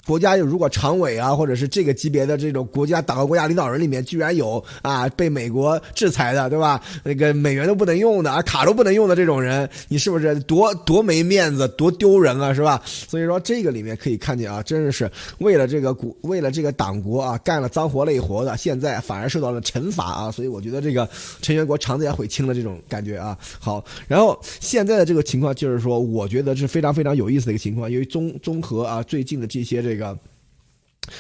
[0.06, 6.82] 国家有如果常委啊，或者是这个级别的这种国家党和国家领导人里面，居然有啊被美国制裁的，对吧？
[7.04, 12.82] 那个美元都不能用的啊，卡都不能用的这种人，你是不是多多没面子，多丢人啊，是吧？
[12.86, 20.30] 所以说这个里面可以看见啊，真的是为了这个国，为了这个党国啊，干了脏活累活的，现在反而受到了惩罚啊。
[20.30, 21.08] 所以我觉得这个
[21.42, 23.38] 成员国肠子也悔青了这种感觉啊。
[23.58, 29.93] 好，然后现在的这个情况就是说，我觉得是非常非常有意思的一个情况，因为综综合啊最近的这些这。
[29.94, 30.18] 这个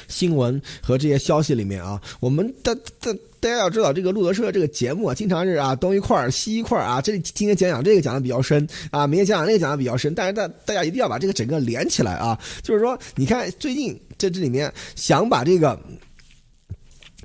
[0.07, 6.99] 新闻和这些消息里面啊，我们大大大家要知道，这个路德社这个节目啊，经常是啊东一块儿西一块儿啊。
[6.99, 10.15] 这里今天讲讲这个讲的比较深啊，明天讲讲那个讲的比较深。
[10.15, 15.79] 但是大大家一定要把这个整个连起来啊，就是说，你看最近这这里面想把这个。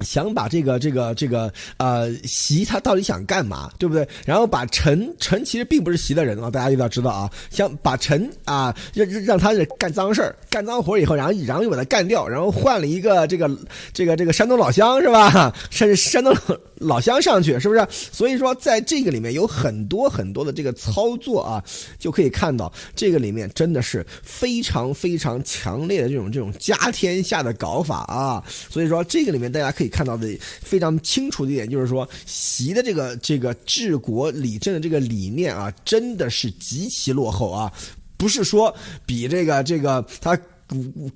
[0.01, 4.07] 想把这个这个这个呃习他到底想干嘛，对不对？
[4.25, 7.31] 然后把陈陈其实并不是习的人啊，大家一定要知道啊。
[7.51, 13.51] 想把陈啊让让他干脏事儿、干脏活以后，然后然后又把他干掉，然后换了一个这个
[13.93, 15.53] 这个这个山东老乡是吧？
[15.71, 16.33] 甚至山东
[16.77, 17.85] 老乡上去是不是？
[17.91, 21.63] 所以说在这个里面有很多很多的这个操作啊，
[21.99, 28.43] 就可以看到这个里面真的是非常非常强烈的这种这种家天下的搞法啊。
[28.71, 29.88] 所以说这个里面大家可以。
[29.89, 30.29] 看到的
[30.63, 37.73] 非常清楚的一点就是说，习的这个这个治国理政的这个理念啊，真的是极其落后啊，
[38.17, 38.75] 不是说
[39.05, 40.39] 比这个这个他。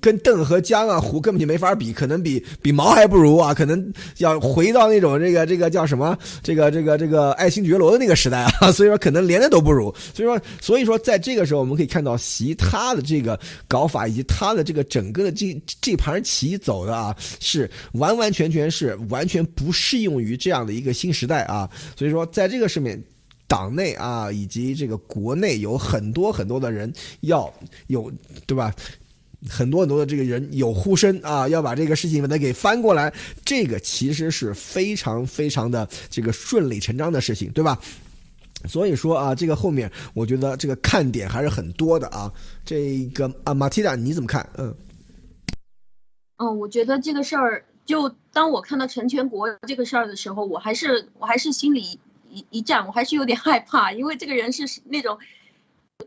[0.01, 23.01] 跟邓和江啊，胡根本就没法比，可能比比毛还不如啊，可能要回到那种这个这个叫什么，这个这个这个爱新觉罗的那个时代啊， 所以说可能连那都不如，所以说所以说在这个时候，我们可以看到习他的这个搞法以及他的这个整个的这这盘棋走的啊，是完完全全是完全不适用于这样的一个新时代啊，所以说在这个上面，
[23.47, 26.91] 党内啊以及这个国内有很多很多的人
[27.21, 27.53] 要
[27.87, 28.11] 有
[28.47, 28.73] 对吧？
[29.49, 33.13] 很多很多的这个人有呼声啊，要把这个事情把它给翻过来，
[33.43, 37.79] 这个其实是非常非常的这个顺理成章的事情，对吧？
[38.67, 42.31] 所以说啊，这个后面我觉得这个看点还是很多的啊。
[42.63, 44.47] 这个啊，马蒂达你怎么看？
[44.57, 44.73] 嗯，
[46.37, 55.17] 嗯，我觉得这个事儿，就当我看到陈全国这个事儿的时候，我还是我还是心里一一战，我还是有点害怕，因为这个人是那种。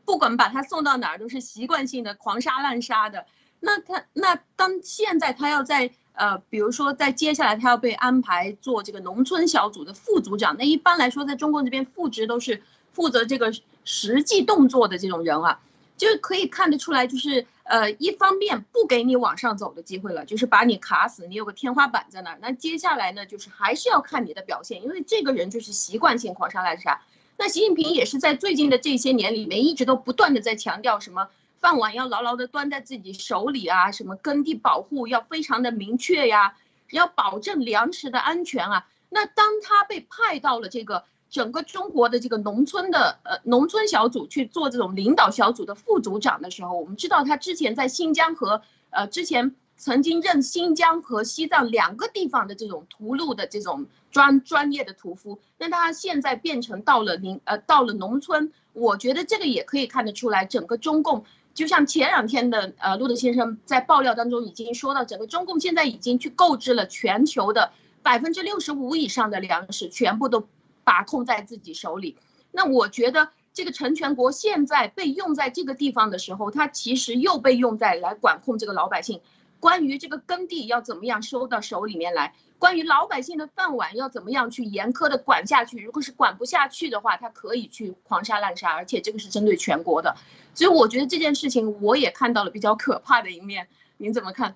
[0.05, 3.26] 不管把他送到哪儿，都是习惯性的狂杀滥杀的。
[3.61, 12.62] 那他那当现在他要在呃，比如说在接下来他要被安排做这个农村小组的副组长，那一般来说在中国这边副职都是
[12.93, 13.53] 负责这个
[13.84, 15.61] 实际动作的这种人啊，
[15.97, 22.39] 就可以看得出来，就是呃，一方面不给你往上走的机会了，就是把你卡死，你有个天花板在那儿。
[22.41, 27.03] 那接下来呢，就是还是要看你的表现，因为这个人就是习惯性狂杀滥杀。
[27.39, 31.28] 那习近平也是在最近的这些年里面，一直都不断的在强调什么
[31.59, 36.57] 饭碗要牢牢的端在自己手里啊，什么耕地保护要非常的明确呀，
[36.91, 38.87] 要保证粮食的安全啊。
[39.11, 49.55] 那当他被派到了这个整个中国的这个农村的呃农村小组去做这种领导小组的副组长的时候，我们知道他之前在新疆和呃之前。
[49.77, 67.70] 曾经任新疆和西藏两个地方的这种屠戮的这种专专业的屠夫，那他现在变成到了农呃到了农村，我觉得这个也可以看得出来，整个中共就像前两天的呃路德先生在爆料当中已经说到，整个中共现在已经去购置了全球的
[68.03, 70.49] 百分之六十五以上的粮食，全部都
[70.85, 72.16] 把控在自己手里。
[72.51, 79.20] 那我觉得这个成全国现在被用在这个地方的时候，他其实又被用在来管控这个老百姓。
[79.67, 90.14] 关于这个耕地要怎么样收到手里面来，关于老百姓的饭碗要怎么样去严苛的管下去，如果是管不下去的话，他可以去狂杀滥杀，而且这个是针对全国的，
[90.55, 94.55] 所以我觉得这件事情我也看到了比较可怕的一面，您怎么看？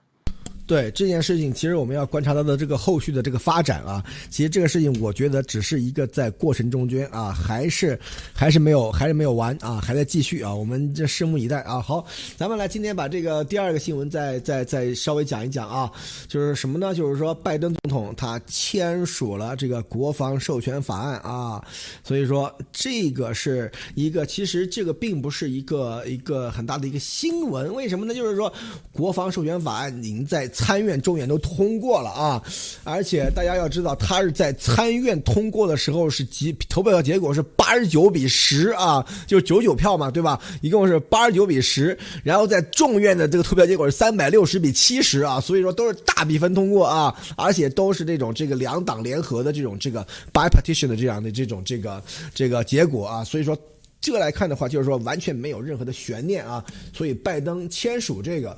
[0.71, 4.01] 对这件事情，其实我们要观察它的这个后续的这个发展啊。
[4.31, 7.99] 其实这个事情，我觉得只是一个在过程中间啊，还是
[8.33, 10.55] 还是没有还是没有完啊，还在继续啊。
[10.55, 11.81] 我们这拭目以待啊。
[11.81, 12.07] 好，
[12.37, 15.91] 咱们来今天把这个第二个新闻再再再稍微讲一讲啊。
[16.29, 16.95] 就是什么呢？
[16.95, 21.61] 就是说拜登总统他签署了这个国防授权法案啊。
[22.05, 27.75] 所以说这个是一个，其实这个并不是一个一个很大的一个新闻。
[27.75, 28.15] 为什么呢？
[28.15, 28.53] 就是说
[28.93, 30.49] 国防授权法案已经在。
[30.61, 32.43] 参院、众院都通过了啊，
[32.85, 40.39] 而且大家要知道，他是在参院通过的时候是几投票的结果是八十九比十啊，就是九九票嘛，对吧？
[40.61, 52.03] 一共是八十九比十，然后在众院的这个投票结果是三百六十比七十啊，所以说都是大比分通过啊，而且都是这种这个两党联合的这种这个 bipartition 的这样的这种这个
[52.35, 53.57] 这个结果啊，所以说
[54.01, 58.57] 这来看的话，就是说完全没有任何的悬念啊，所以拜登签署这个。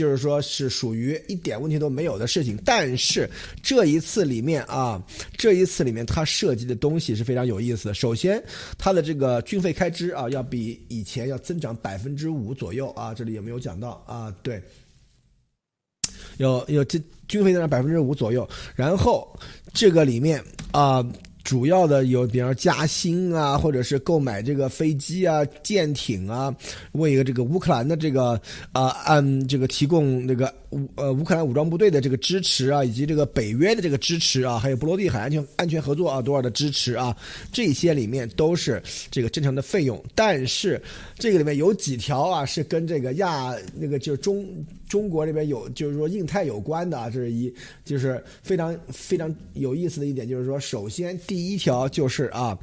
[0.00, 2.58] 就是说是属于一点问题都没有的事情。
[2.64, 3.28] 但是
[3.62, 5.00] 这一次里面啊，
[5.36, 7.94] 这一次里面它涉及的东西是非常有意思的。
[7.94, 8.42] 首先，
[8.78, 14.34] 它的这个军费开支啊，要比以前要增长百分之五左右啊，这里有没有讲到啊？
[14.42, 14.62] 对，
[16.38, 16.98] 有有这
[17.28, 19.38] 军费增长百分之五左右，然后
[19.74, 20.42] 这个里面
[20.72, 21.06] 啊。
[21.42, 26.54] 主要的有，比方加薪啊，或者是购买这个飞机啊、舰艇啊，
[26.92, 28.40] 为一个这个乌克兰的这个
[28.72, 37.16] 啊，按这个提供那个乌呃乌克兰武装部队的这个支持啊，以及这个北约的这个支持啊，还有波罗的海安全安全合作啊多少的支持啊，
[37.52, 40.02] 这些里面都是这个正常的费用。
[40.14, 40.80] 但是
[41.18, 44.46] 这个里面有几条啊，是跟这个亚那个就是中
[44.88, 47.52] 中国这边有，就是说印太有关的啊，这是一
[47.84, 51.18] 就是非常非常有意思的一点，就是说首先。
[51.26, 52.58] 第一条就是啊，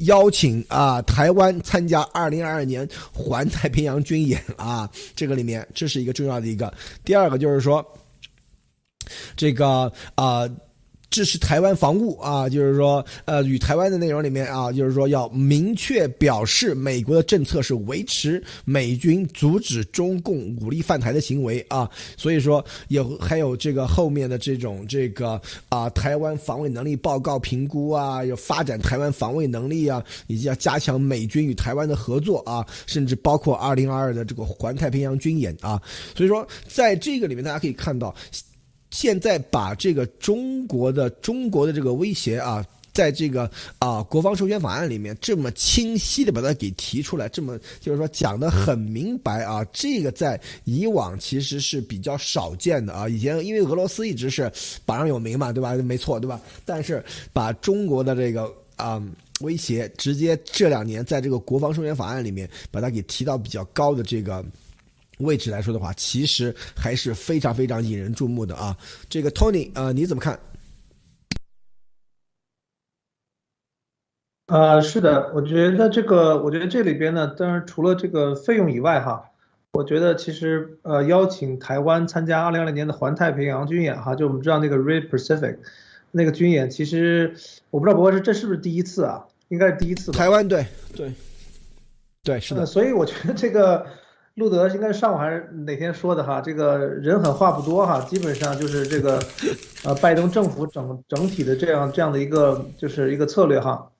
[0.00, 6.72] 邀请啊台湾参加二零二二年环太平洋军演啊，这个里面这是一个重要的一个。
[7.04, 7.82] 第二个就就是说
[9.34, 10.46] 这个啊
[11.10, 25.40] 支持台湾防务啊，就是说，呃，与台湾的内容里面啊，就是说要明确表示美国的政策是维持美军阻止中共武力犯台的行为啊，所以说有还有这个后面的这种这个
[25.70, 35.80] 啊台湾防卫能力报告评估啊，要发展台湾防卫能力啊，以及要加强美军与台湾的合作啊，甚至包括二零二二的这个环太平洋军演啊，
[36.14, 38.14] 所以说在这个里面大家可以看到。
[38.90, 53.08] 现在把这个中国的中国的这个威胁啊，在这个啊国防授权法案里面这么清晰的把它给提出来，这么就是说讲的很明白啊，这个在以往其实是比较少见的啊。
[53.08, 54.50] 以前因为俄罗斯一直是
[54.84, 55.74] 榜上有名嘛，对吧？
[55.74, 56.40] 没错，对吧？
[56.64, 59.00] 但是把中国的这个啊
[59.40, 64.44] 威胁直接这两年在这个国防授权法案里面把它给提到比较高的这个。
[65.18, 68.76] 位置来说的话，其实还是非常非常引人注目的啊！
[69.08, 70.38] 这个 Tony 啊，你怎么看？
[74.46, 79.30] 呃，是的，我觉得这个，我觉得这里边呢，当然除了这个费用以外哈，
[79.72, 85.58] 我觉得其实呃，邀请台湾参加二零二零年的环太平洋军演哈，就我们知道那个 Red Pacific
[86.12, 87.34] 那个军演，其实
[87.70, 89.26] 我不知道，不过是这是不是第一次啊？
[89.48, 90.12] 应该是第一次。
[90.12, 90.64] 台湾对
[90.96, 91.12] 对
[92.22, 93.84] 对是的，所以我觉得这个。
[94.38, 96.40] 路德应该上午还是哪天说的哈？
[96.40, 99.18] 这个人狠话不多哈，基本上就是这个，
[99.84, 103.90] 呃，拜登政府整整体的这样这样的一个就是一个策略哈，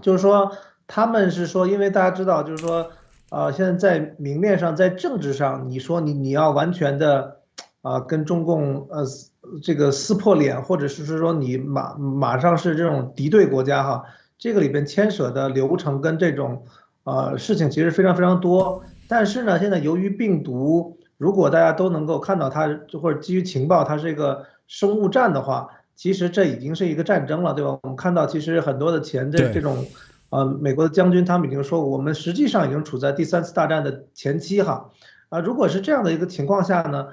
[0.00, 0.50] 就是说
[0.86, 2.90] 他们是说，因为大家知道，就是说，
[3.30, 7.40] 呃，现在在明面上，在政治上，你说你你要完全的，
[7.82, 9.04] 啊，跟中共呃
[9.62, 14.04] 这个撕破脸，或者是是说你马马上是这种敌对国家哈，
[14.38, 16.64] 这个里边牵涉的流程跟这种
[17.04, 18.82] 呃事情其实非常非常多。
[19.16, 27.78] 但是呢，现在由于病毒，如果大家都能够看到它，就或者基于情报，它是一个生物战的话，其实这已经是一个战争了，对吧？
[27.84, 29.86] 我们看到其实很多的前这这种，
[30.30, 34.90] 呃，美国的将军他们已经说，我们实际上已经处在第三次大战的前期哈，
[35.28, 37.06] 啊，如果是这样的一个情况下呢，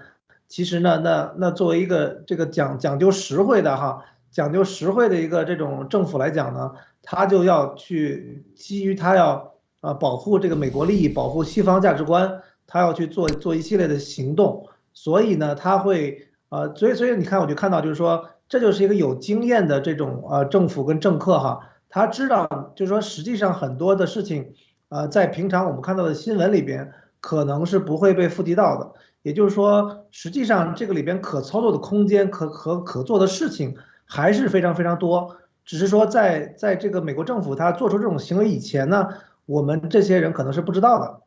[0.48, 6.72] 其实呢，那那作为一个这个讲讲究实惠的哈，讲究实惠的一个这种政府来讲呢，
[7.04, 9.51] 他就要去基于他要。
[9.82, 24.54] 啊，保护这个美国利益，保护西方价值观，他要去做做一系列的行动，所以呢，他会呃，所以所以你看，我就看到就是说，这就是一个有经验的这种呃政府跟政客哈，他知道就是说，实际上很多的事情，
[24.90, 28.92] 呃，在平常我们看到的新闻里边，可能是不会被触及到的，
[29.24, 33.76] 也就是说，实际上这个里边可操作的空间可可可做的事情
[34.06, 39.08] 还是非常非常多，只是说在在这个美国政府他做出这种行为以前呢。
[39.52, 41.20] 我们这些人可能是不知道的，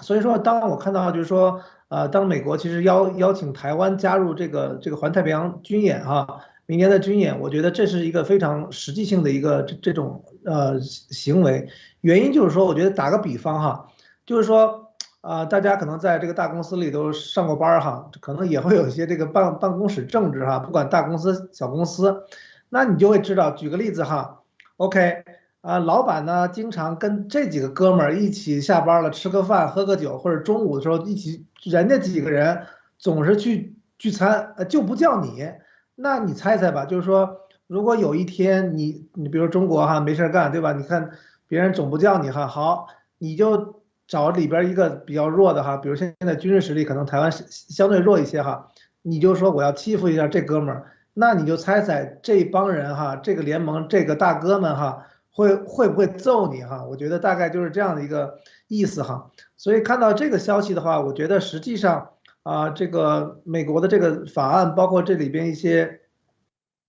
[0.00, 11.68] 所以说，当我看到就是说，呃，当美国其实邀邀请台湾加入这个这个环太平洋军演哈，明年的军演，我觉得这是一个非常实际性的一个这这种呃行为。
[12.00, 13.86] 原因就是说，我觉得打个比方哈，
[14.26, 14.90] 就是说，
[15.20, 22.24] 啊，大家可能在这个大公司里都上过班哈，可能也会有一些这个办办公室政治哈，不管大公司小公司，
[22.68, 24.42] 那你就会知道，举个例子哈
[24.76, 25.24] ，OK。
[25.62, 32.62] 啊，老板呢，经常跟这几个哥们儿一起下班了，吃个饭，喝个酒，或者中午的时候一起，人家几个人
[32.98, 35.50] 总是去聚餐，呃，就不叫你。
[35.96, 37.36] 那你猜猜吧，就是说，
[37.66, 40.72] 如果有一天你，你比如中国哈没事干，对吧？
[40.72, 41.10] 你看
[41.46, 42.86] 别人总不叫你哈，好，
[43.18, 48.66] 你就找里边一个比较弱的哈，比如现在军事实力可能台湾相对弱一些哈，
[49.02, 55.06] 你就说我要欺负一下这哥们儿，那你就猜猜这帮人哈，这个联盟这个大哥们哈。
[55.40, 56.84] 会会不会揍你哈？
[56.84, 58.38] 我觉得大概就是这样的一个
[58.68, 59.30] 意思哈。
[59.56, 62.10] 所以看到这个消息的话，我觉得实际上
[62.42, 66.00] 啊，这个美国的这个法案，包括这里边一些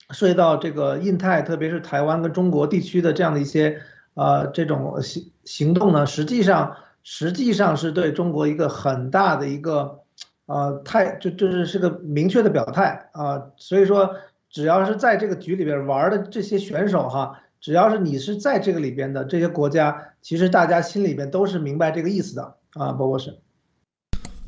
[0.09, 3.81] 涉及到这个印太，特别是台湾跟中国地区的这样的一些
[4.13, 9.99] 呃这种行行动呢，实际上实际上是对中国一个很大的一个
[10.45, 13.43] 呃态，就就是是个明确的表态啊。
[13.57, 14.15] 所以说，
[14.49, 17.39] 只要是在这个局里边玩的这些选手哈。
[17.61, 23.37] 只要是你是在这个里边的这些国家，其实大家心里边都是明白这个意思的啊，包括是。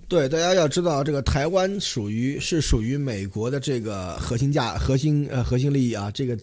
[0.09, 6.37] 对，大家要知道，这个台湾属于是属于美国的这个核心价、核心呃核心利益啊，这个。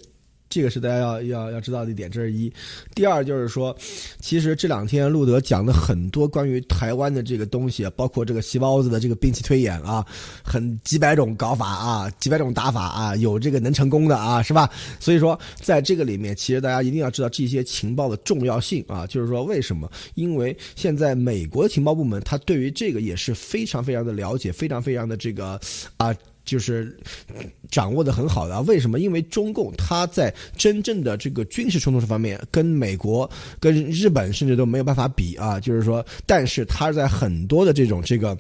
[0.51, 2.53] 这个是大家要要要知道的一点，这是一。
[2.93, 3.75] 第二就是说，
[4.19, 10.05] 其实这两天路德讲的很多关于台湾的这个东西，包括这个细包子的这个兵器推演啊，
[10.45, 14.69] 很几百种搞法啊，几百种打法啊，有这个能成功的啊，是吧？
[14.99, 19.07] 所以说，在这个里面，其实大家一定要知道这些情报的重要性啊。
[19.07, 19.89] 就是说，为什么？
[20.17, 25.61] 因为现在美国情报部门，他对于这个也是非常非常的了解，非常非常的这个
[25.97, 26.13] 啊。
[26.51, 26.99] 就是
[27.71, 28.99] 掌握的很好的，为什么？
[28.99, 33.31] 因为中共他在真正的这个军事冲突这方面，跟美国、
[33.61, 35.61] 跟日本甚至都没有办法比啊。
[35.61, 38.37] 就是说，但是他在很多的这种这个。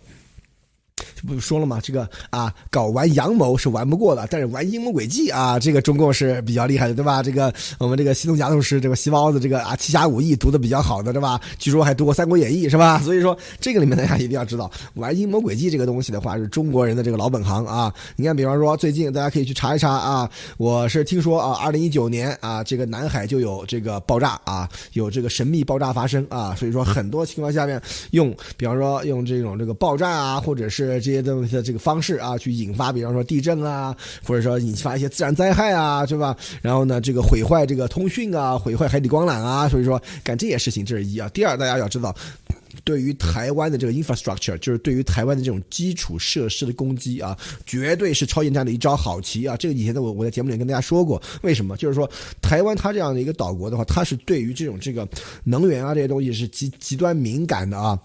[1.27, 1.81] 不说了吗？
[1.83, 7.23] 这个啊，搞玩阳谋是玩不过的，但是玩阴谋诡计啊，这个中共是比较厉害的，对吧？
[7.23, 11.41] 这个我们这个西东家族师，这个西包子，这个啊七侠五义读的比较好的，对吧？
[11.59, 12.99] 据说还读过《三国演义》，是吧？
[13.05, 17.93] 所以说这个里面大家一定要知道，玩阴谋诡计这个东西的话，是中国人的这个老本行啊。
[18.17, 27.81] 你看，比方说最近大家可以去查一查啊，我是听说啊，二零一九年啊，这个南海就有这个爆炸啊，有这个神秘爆炸发生啊，所以说很多情况下面
[28.13, 30.90] 用，比方说用这种这个爆炸啊，或者是。
[30.99, 36.35] 这些东西的这个方式啊，去引发，比方说地震啊，或者说引发一些自然灾害啊，对吧？
[36.63, 41.29] 然后呢，这个毁坏这个通讯啊，毁坏海底光缆啊，所以说干这些事情，这是一啊。
[41.29, 42.15] 第二，大家要知道，
[42.85, 47.37] 对于台湾的这个 infrastructure，就是对于台湾的这种基础设施的攻击啊，
[47.67, 49.57] 绝对是超限战的一招好棋啊。
[49.57, 51.77] 这个以前的我我在节目里跟大家说过，为什么？
[51.77, 52.11] 就是说
[52.41, 55.07] 台湾它这样的一个岛国的话，它是对于这种这个
[55.45, 57.99] 能源啊这些东西是极极端敏感的啊。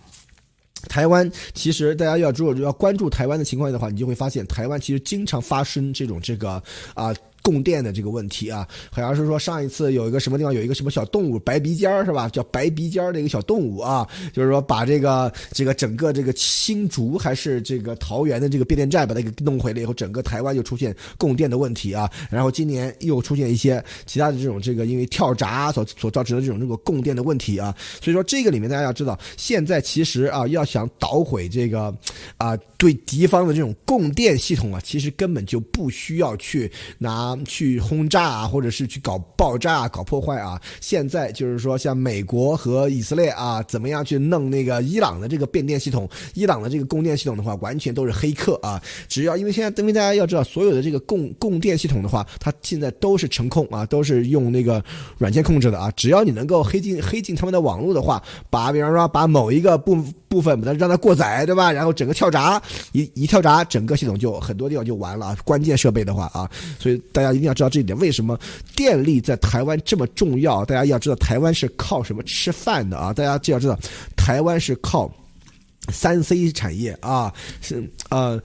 [0.87, 6.61] 台湾其实大家要如果要关注台湾的情况的话，你就会发现台湾其实经常发生这种这个
[6.93, 7.13] 啊。
[7.45, 12.27] 供电的这个问题啊，好像是说上一次有一个什么地方有一个什么小动物白鼻尖儿是吧？
[12.27, 22.09] 叫白鼻尖儿的一个小动物啊，就是说把这个这个整个这个新竹还是这个桃园的这个变电站把它给弄回来以后，整个台湾就出现供电的问题啊。
[22.31, 27.75] 然后今年又出现一些其他的这种这个因为跳闸所所造成的这种这个供电的问题啊。
[28.01, 31.95] 所以说这个里面大家要知道，现在其实啊要想捣毁这个
[32.37, 37.34] 啊对敌方的这种供电系统啊，其实根本就不需要去拿。
[37.43, 40.61] 去轰炸啊，或者是去搞爆炸、搞破坏啊！
[40.79, 46.07] 现在就是说，像美国和以色列啊，怎么样去弄那个伊朗的这个变电系统？
[46.33, 48.81] 伊朗的这个供电系统的话，完全都是黑客啊！
[49.07, 54.83] 只要因为现在，因为大家要知道，所有的这个供供电系统的话，它现在都是程控啊，都是用那个
[55.17, 55.91] 软件控制的啊！
[55.95, 61.71] 只要你能够黑进黑进他们的网络的话，把比方说把某一个部部分把它让它过载，对吧？
[61.71, 62.61] 然后整个跳闸，
[62.91, 65.35] 一一跳闸，整个系统就很多地方就完了。
[65.43, 67.97] 关键设备的话啊，所以大大家一定要知道这一点。
[67.97, 68.39] 为什么
[68.75, 70.63] 电力在台湾这么重要？
[70.63, 73.11] 大家要知道，台湾是靠什么吃饭的啊？
[73.11, 73.77] 大家就要知道，
[74.15, 75.11] 台湾是靠
[75.89, 78.39] 三 C 产业啊，是呃。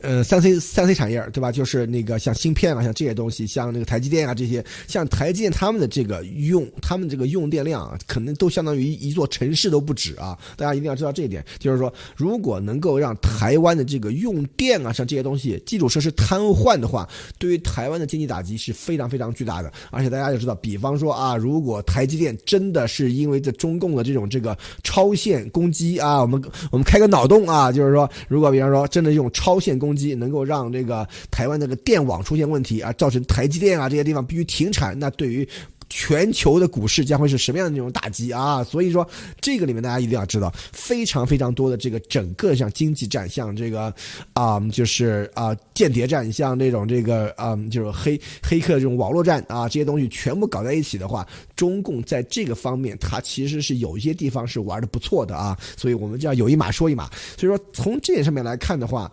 [0.00, 1.50] 呃，三 C 三 C 产业对吧？
[1.50, 10.38] 就是那个像芯片啊，像这些东西，像那个台积电啊这些，像台积电他们的这个用，他们这个用电量啊，可能都相当于一座城市都不止啊！
[10.56, 19.72] 大家一定要知道这一点，就是说，如果能够让台湾的这个用电啊，像这些东西基础设施瘫痪的话，对于台湾的经济打击是非常非常巨大的。
[19.90, 26.40] 而且大家要知道，比方说啊，如果台积电真的是因为这中共的这种这个超限攻击啊，我们
[26.70, 35.48] 我们开个脑洞啊，就是说，如果比方说真的用超限攻攻击能够让这个台湾那个电网出现问题啊，造成台积电啊这些地方必须停产，那对于
[35.88, 38.62] 全球的股市将会是什么样的那种打击啊？
[38.62, 39.08] 所以说，
[39.40, 43.90] 这个里面大家一定要知道，非常非常多的这个整个像经济战，像这个
[44.34, 55.56] 啊，就是啊间谍战，像那种这个啊，就是黑黑客这种网络战啊，这些东西全部搞在一起的话，中共在这个方面，它其实是有一些地方是玩的不错的啊。
[55.74, 57.08] 所以我们就要有一码说一码。
[57.38, 59.10] 所以说，从这点上面来看的话。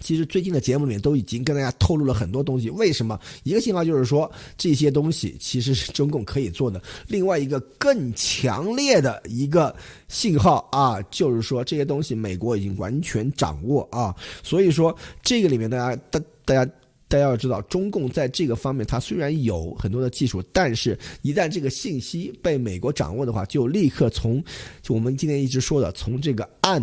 [0.00, 2.68] 其实最近的节目里面都已经跟大家透露了很多东西。
[2.70, 3.18] 为什么？
[3.42, 6.82] 一个信号就是说这些东西其实是中共可以做的。
[7.06, 9.74] 另外一个更强烈的一个
[10.08, 14.14] 信号啊，就是说这些东西美国已经完全掌握啊。
[14.42, 16.72] 所以说这个里面大家大大家
[17.06, 24.42] 大家要知道，中共在这个方面它虽然有很多的技术，但是一旦这个信息被美国掌握的话，就立刻从
[24.82, 26.82] 就我们今天一直说的从这个暗。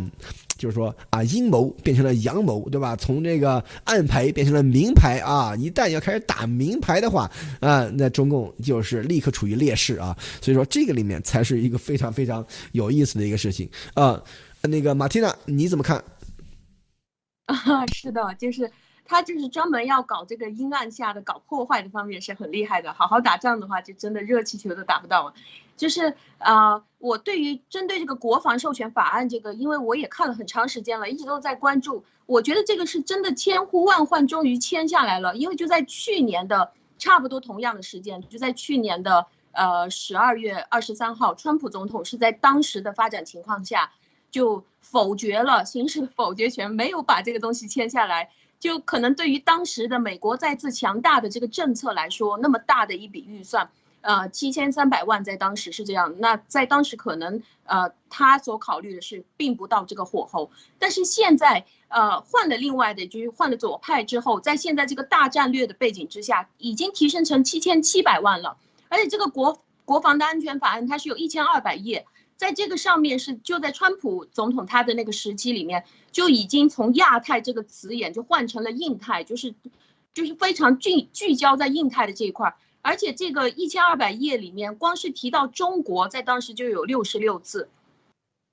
[0.61, 2.95] 就是说啊，阴谋变成了阳谋，对吧？
[2.95, 5.55] 从这个暗牌变成了明牌啊！
[5.55, 7.29] 一旦要开始打明牌的话
[7.59, 10.15] 啊，那中共就是立刻处于劣势啊！
[10.39, 14.21] 所以说这个里面才是一个非常非常有意思的一个事情啊。
[14.61, 15.97] 那个马蒂娜，你怎么看？
[17.47, 18.69] 啊，是的，就是
[19.11, 22.93] 他就是专门要搞这个阴暗下的搞破坏的方面是很厉害的。
[22.93, 25.33] 好好打仗的话，就真的热气球都打不到了。
[25.75, 32.05] 就是呃，我对于针对这个国防授权法案这个，因为我也看了很长时间了，一直都在关注。
[32.25, 35.35] 我觉得这个是真的千呼万唤，终于签下来了。
[35.35, 43.91] 因为就在去年的差不多同样的时间，就在去年的呃十二月二十三号，川普总统是在当时的发展情况下。
[44.31, 48.29] 就否决了，行使否决权，没有把这个东西签下来，
[48.61, 53.71] 就可能对于当时的美国再次强大的这个政策来说，那么大的一笔预算，
[54.01, 68.57] 呃，七千三百万在当时是这样，那在当时可能呃他所考虑的是并不到这个火候，但是现在呃换了另外的就是换了左派之后，在现在这个大战略的背景之下，已经提升成七千七百万了，
[68.89, 72.05] 而且这个国国防的安全法案它是有一千二百页。
[72.41, 79.53] 在这个上面是就在川普总统他的那个时期里面就已经从亚太这个词眼就换成了印太，就是
[80.11, 87.69] 就是非常聚聚焦在印太的这一块，而且这个一千二百页里面光是提到中国在当时就有六十六次，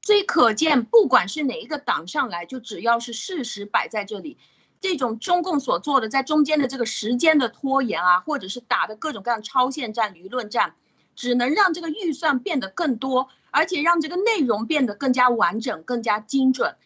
[0.02, 4.36] 所以可见不管是哪一个党上来，就只要是事实摆在这里，
[4.82, 10.74] 这种中共所做的在中间的这个时间的拖延啊，或者是打的各种各样超限战、舆论战，
[11.16, 13.31] 只能让这个预算变得更多。
[13.51, 16.77] 而且让这个内容变得更加完整、更加精准，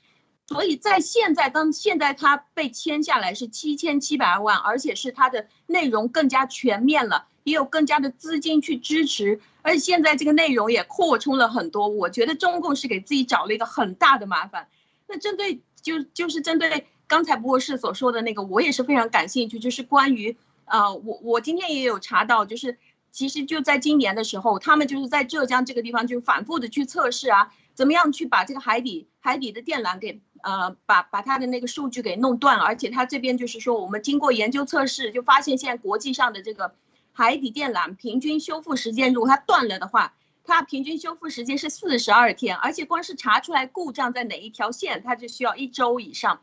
[0.47, 11.89] 所以在现在，当现在它被签下来是七千七百万，而且是它的内容更加全面了，也有更加的资金去支持，而且现在这个内容也扩充了很多。
[11.89, 14.69] 我觉得中共是给自己找了一个很大的麻烦。
[15.07, 20.37] 那针对就就是针对刚才博士所说的那个，我也是非常感兴趣，就是关于
[20.67, 22.79] 呃，我我今天也有查到，就是。
[23.13, 36.75] 其实就在今年的时候，他们就是在浙江这个地方就反复的去测试啊，怎么样去把这个海底海底的电缆给呃把把它的那个数据给弄断，而且他这边就是说我们经过研究测试，就发现现在国际上的这个
[37.13, 46.41] 海底电缆平均修复时间，如果它断了的话，它平均修复时间是四十二天，而且光是查出来故障在哪一条线，它就需要一周以上，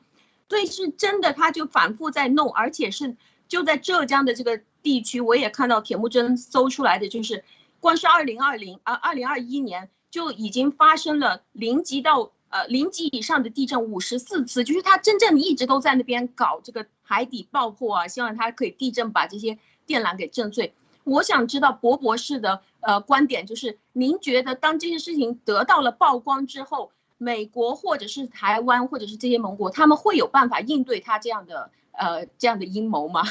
[0.48, 3.18] 所以是真的，他就反复在弄，而且是
[3.48, 4.62] 就在浙江的这个。
[4.82, 7.44] 地区我也看到铁木真搜出来的，就是
[7.80, 20.74] 光是二零二零啊二零二一年就已经发生了零级到呃零级以上的地震五十四次，就是他真正一直都在那边搞这个海底爆破啊，希望他可以地震把这些电缆给震碎。
[21.04, 33.24] 我想知道博博士的呃观点，就是您觉得当这些事情得到了曝光之后，美国或者是台湾或者是这些盟国，他们会有办法应对他这样的呃这样的阴谋吗？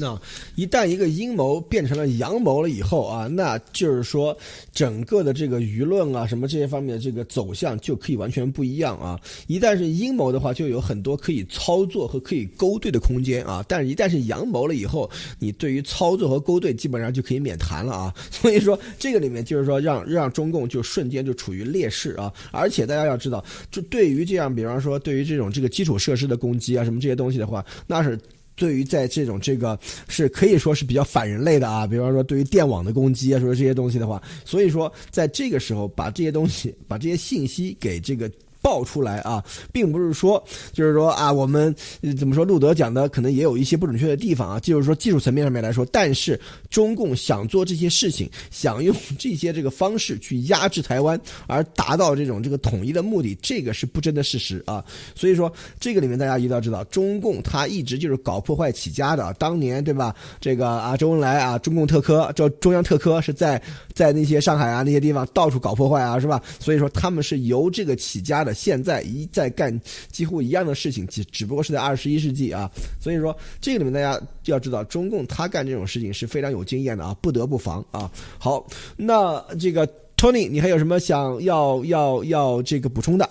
[0.00, 0.18] 那
[0.54, 4.36] 一旦一个阴谋变成了阳谋了以后啊，那就是说
[4.72, 9.20] 整个的这个舆论啊，什么这些方面的这个走向就可以完全不一样啊。
[9.46, 13.64] 一旦是阴谋的话，就有很多可以操作和可以勾兑的空间啊。
[13.68, 18.14] 但是，一旦是阳谋了以后，你对于操作和勾兑基本上就可以免谈了啊。
[18.30, 22.32] 所以说，这个里面就是说让让中共就瞬间就处于劣势啊。
[22.50, 28.18] 而且大家要知道，就对于这样，比方说对于这种这个基础设施的攻击啊，什么这些东西的话，那是。
[28.60, 38.30] 对于在这种这个是可以说是比较反人类的啊，比方说对于电网的攻击啊，说这些东西的话，所以说在这个时候把这些东西把这些信息给这个。
[38.70, 40.40] 爆出来啊，并不是说，
[40.72, 41.74] 就是说啊，我们
[42.16, 42.44] 怎么说？
[42.44, 46.40] 路德讲的可能也有一些不准确的地方啊，就是说技术层面上面来说，但是
[46.70, 54.84] 中共想做这些事情，想用这些这个方式去压制台湾，而达到这种这个统一的目的，这个是不争的事实啊。
[55.16, 59.34] 所以说，这个里面大家一定要知道，中共他一直就是搞破坏起家的。
[59.34, 60.14] 当年对吧？
[60.40, 63.60] 这个啊，周恩来啊，中共特科叫中央特科，是在
[64.00, 66.40] 在那些上海啊那些地方到处搞破坏啊，是吧？
[66.58, 68.54] 所以说他们是由这个起家的。
[68.54, 69.78] 现在一再干
[70.10, 78.10] 几乎一样的事情，只只不过是在二十一世纪啊，所以说这个里面大家要知道，中共他干这种事情是非常有经验的啊，不得不防啊。
[78.38, 78.66] 好，
[78.96, 79.86] 那这个
[80.16, 83.28] Tony，你还有什么想要要要这个补充的？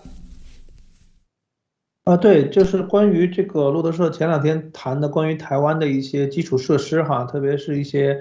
[2.04, 8.16] 啊，对，就是关于这个路德社前两天谈的关于台湾的一些基础设施哈，特别是一些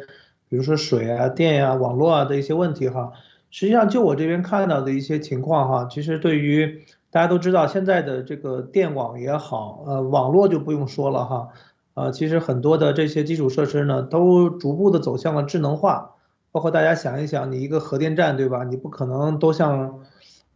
[0.49, 3.13] 比如说水啊、电呀、网络啊的一些问题哈。
[3.51, 11.49] 实际上，就我这边看到的一些情况哈，其实对于大家都知道，现在的这个电网也好，呃，网络就不用说了哈，
[11.95, 16.15] 呃，其实很多的这些基础设施呢，都逐步的走向了智能化。
[16.51, 18.65] 包括大家想一想，你一个核电站对吧？
[18.65, 20.01] 你不可能都像，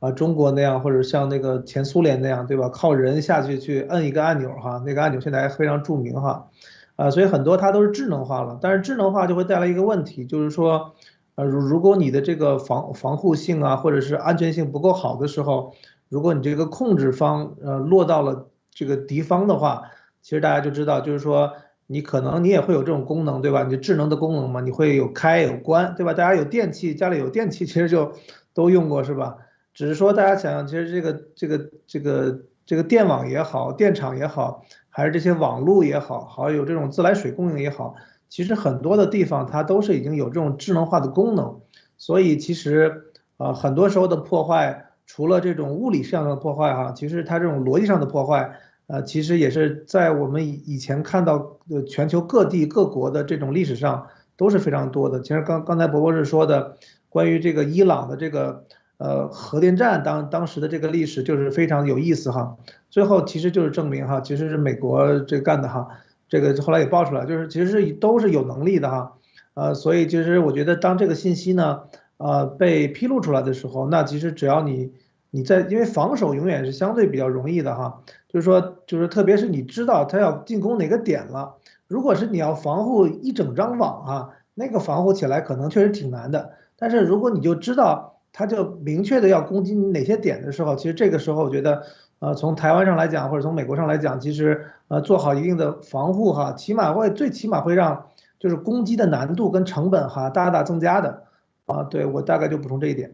[0.00, 2.68] 啊中国那样，或者像那个前苏联那样，对吧？
[2.70, 6.48] 靠人下去去摁一个按钮哈，那个按钮现在还非常著名哈，
[6.96, 10.92] 啊，所以很多它都是智能化了，但是智能化就会带来一个问题，就是说，
[11.34, 15.74] 呃，如如果你的这个防防护性啊，或者是安全性不够好的时候，
[16.08, 19.82] 如果你这个控制方呃落到了这个敌方的话，
[20.20, 21.52] 其实大家就知道，就是说。
[21.88, 23.64] 你可能你也会有这种功能，对吧？
[23.64, 26.14] 你智能的功能嘛，你会有开有关，对吧？
[26.14, 28.10] 大家有电器，家里有电器，其实就
[28.54, 29.36] 都用过，是吧？
[29.74, 37.94] 只是说大家想想，其实这个这个这个这个电网也好，电厂也好，还是这些网络也好，好有这种自来水供应也好，
[38.28, 41.60] 其实很多的地方它都是已经有这种智能化的功能，
[41.96, 48.58] 所以其实呃很多时候的破坏，除了这种物理上的破坏哈，其实它这种逻辑上的破坏。
[48.88, 55.20] 呃，其实也是在我们以以前看到呃全球各地各国的这种历史上都是非常多的。
[55.20, 56.76] 其实刚刚才博博士说的
[57.08, 58.66] 关于这个伊朗的这个
[59.02, 62.56] 呃核电站当当时的这个历史就是非常有意思哈。
[62.88, 65.88] 最后其实就是证明哈，其实是美国这干的哈，
[66.28, 69.14] 这个后来也爆出来，就是其实是都是有能力的哈。
[69.54, 71.80] 呃，所以其实我觉得当这个信息呢
[72.16, 74.92] 呃被披露出来的时候，那其实只要你
[75.30, 78.02] 你在因为防守永远是相对比较容易的哈。
[78.28, 81.56] 就是说，就是特别是你知道他要进攻哪个点了，
[81.86, 86.52] 如果是你要防护一整张网哈，那个防护起来可能确实挺难的。
[86.78, 91.82] 但是如果你就知道他就明确的要攻击你哪些点的时候，其实这个时候我觉得，
[92.18, 98.06] 呃，从台湾上来讲，或者从美国上来讲，其实呃做好一定的防护哈，起码会最起码会让
[98.38, 101.24] 就是攻击的难度跟成本哈大大增加的。
[101.66, 103.12] 啊，对我大概就补充这一点。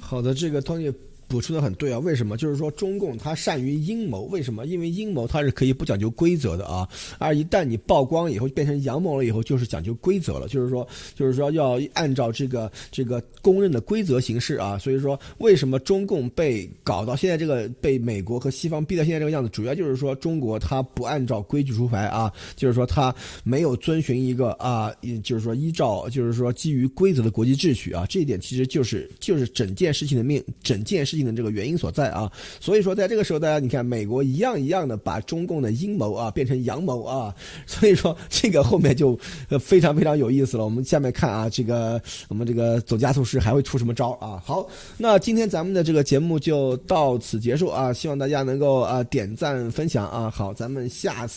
[0.00, 0.94] 好的，这个 Tony。
[1.32, 2.36] 补充的很对啊，为什么？
[2.36, 4.66] 就是说中共他善于阴谋，为什么？
[4.66, 6.86] 因为阴谋它是可以不讲究规则的啊，
[7.16, 14.76] 而一旦你曝光以后变成阳谋了以后，就是讲究规则了，就是说，就是说要按照这个这个公认的规则行事啊。
[14.76, 24.92] 所以说，为什么中共被搞到现在这个被美国和西方逼到现在这个样子，主要就是说中国它不按照规矩出牌啊，就是说它没有遵循一个啊，
[25.24, 31.21] 就是说依照就是说基于规则的国际秩序啊，这一点其实就是就是整件事情的命，整件事情。
[31.30, 37.34] 这个原因所在啊，所以说在这个时候，大家你看，美国一样一样的把中共的阴谋啊变成阳谋啊，
[37.66, 39.18] 所以说这个后面就
[39.60, 40.64] 非常非常有意思了。
[40.64, 44.42] 我们下面看啊，这个我们这个走加速师还会出什么招啊？
[44.44, 44.66] 好，
[44.96, 50.30] 那今天咱们的这个节目就到此结束啊，希望大家能够啊点赞分享啊。
[50.30, 51.30] 好，咱们下次。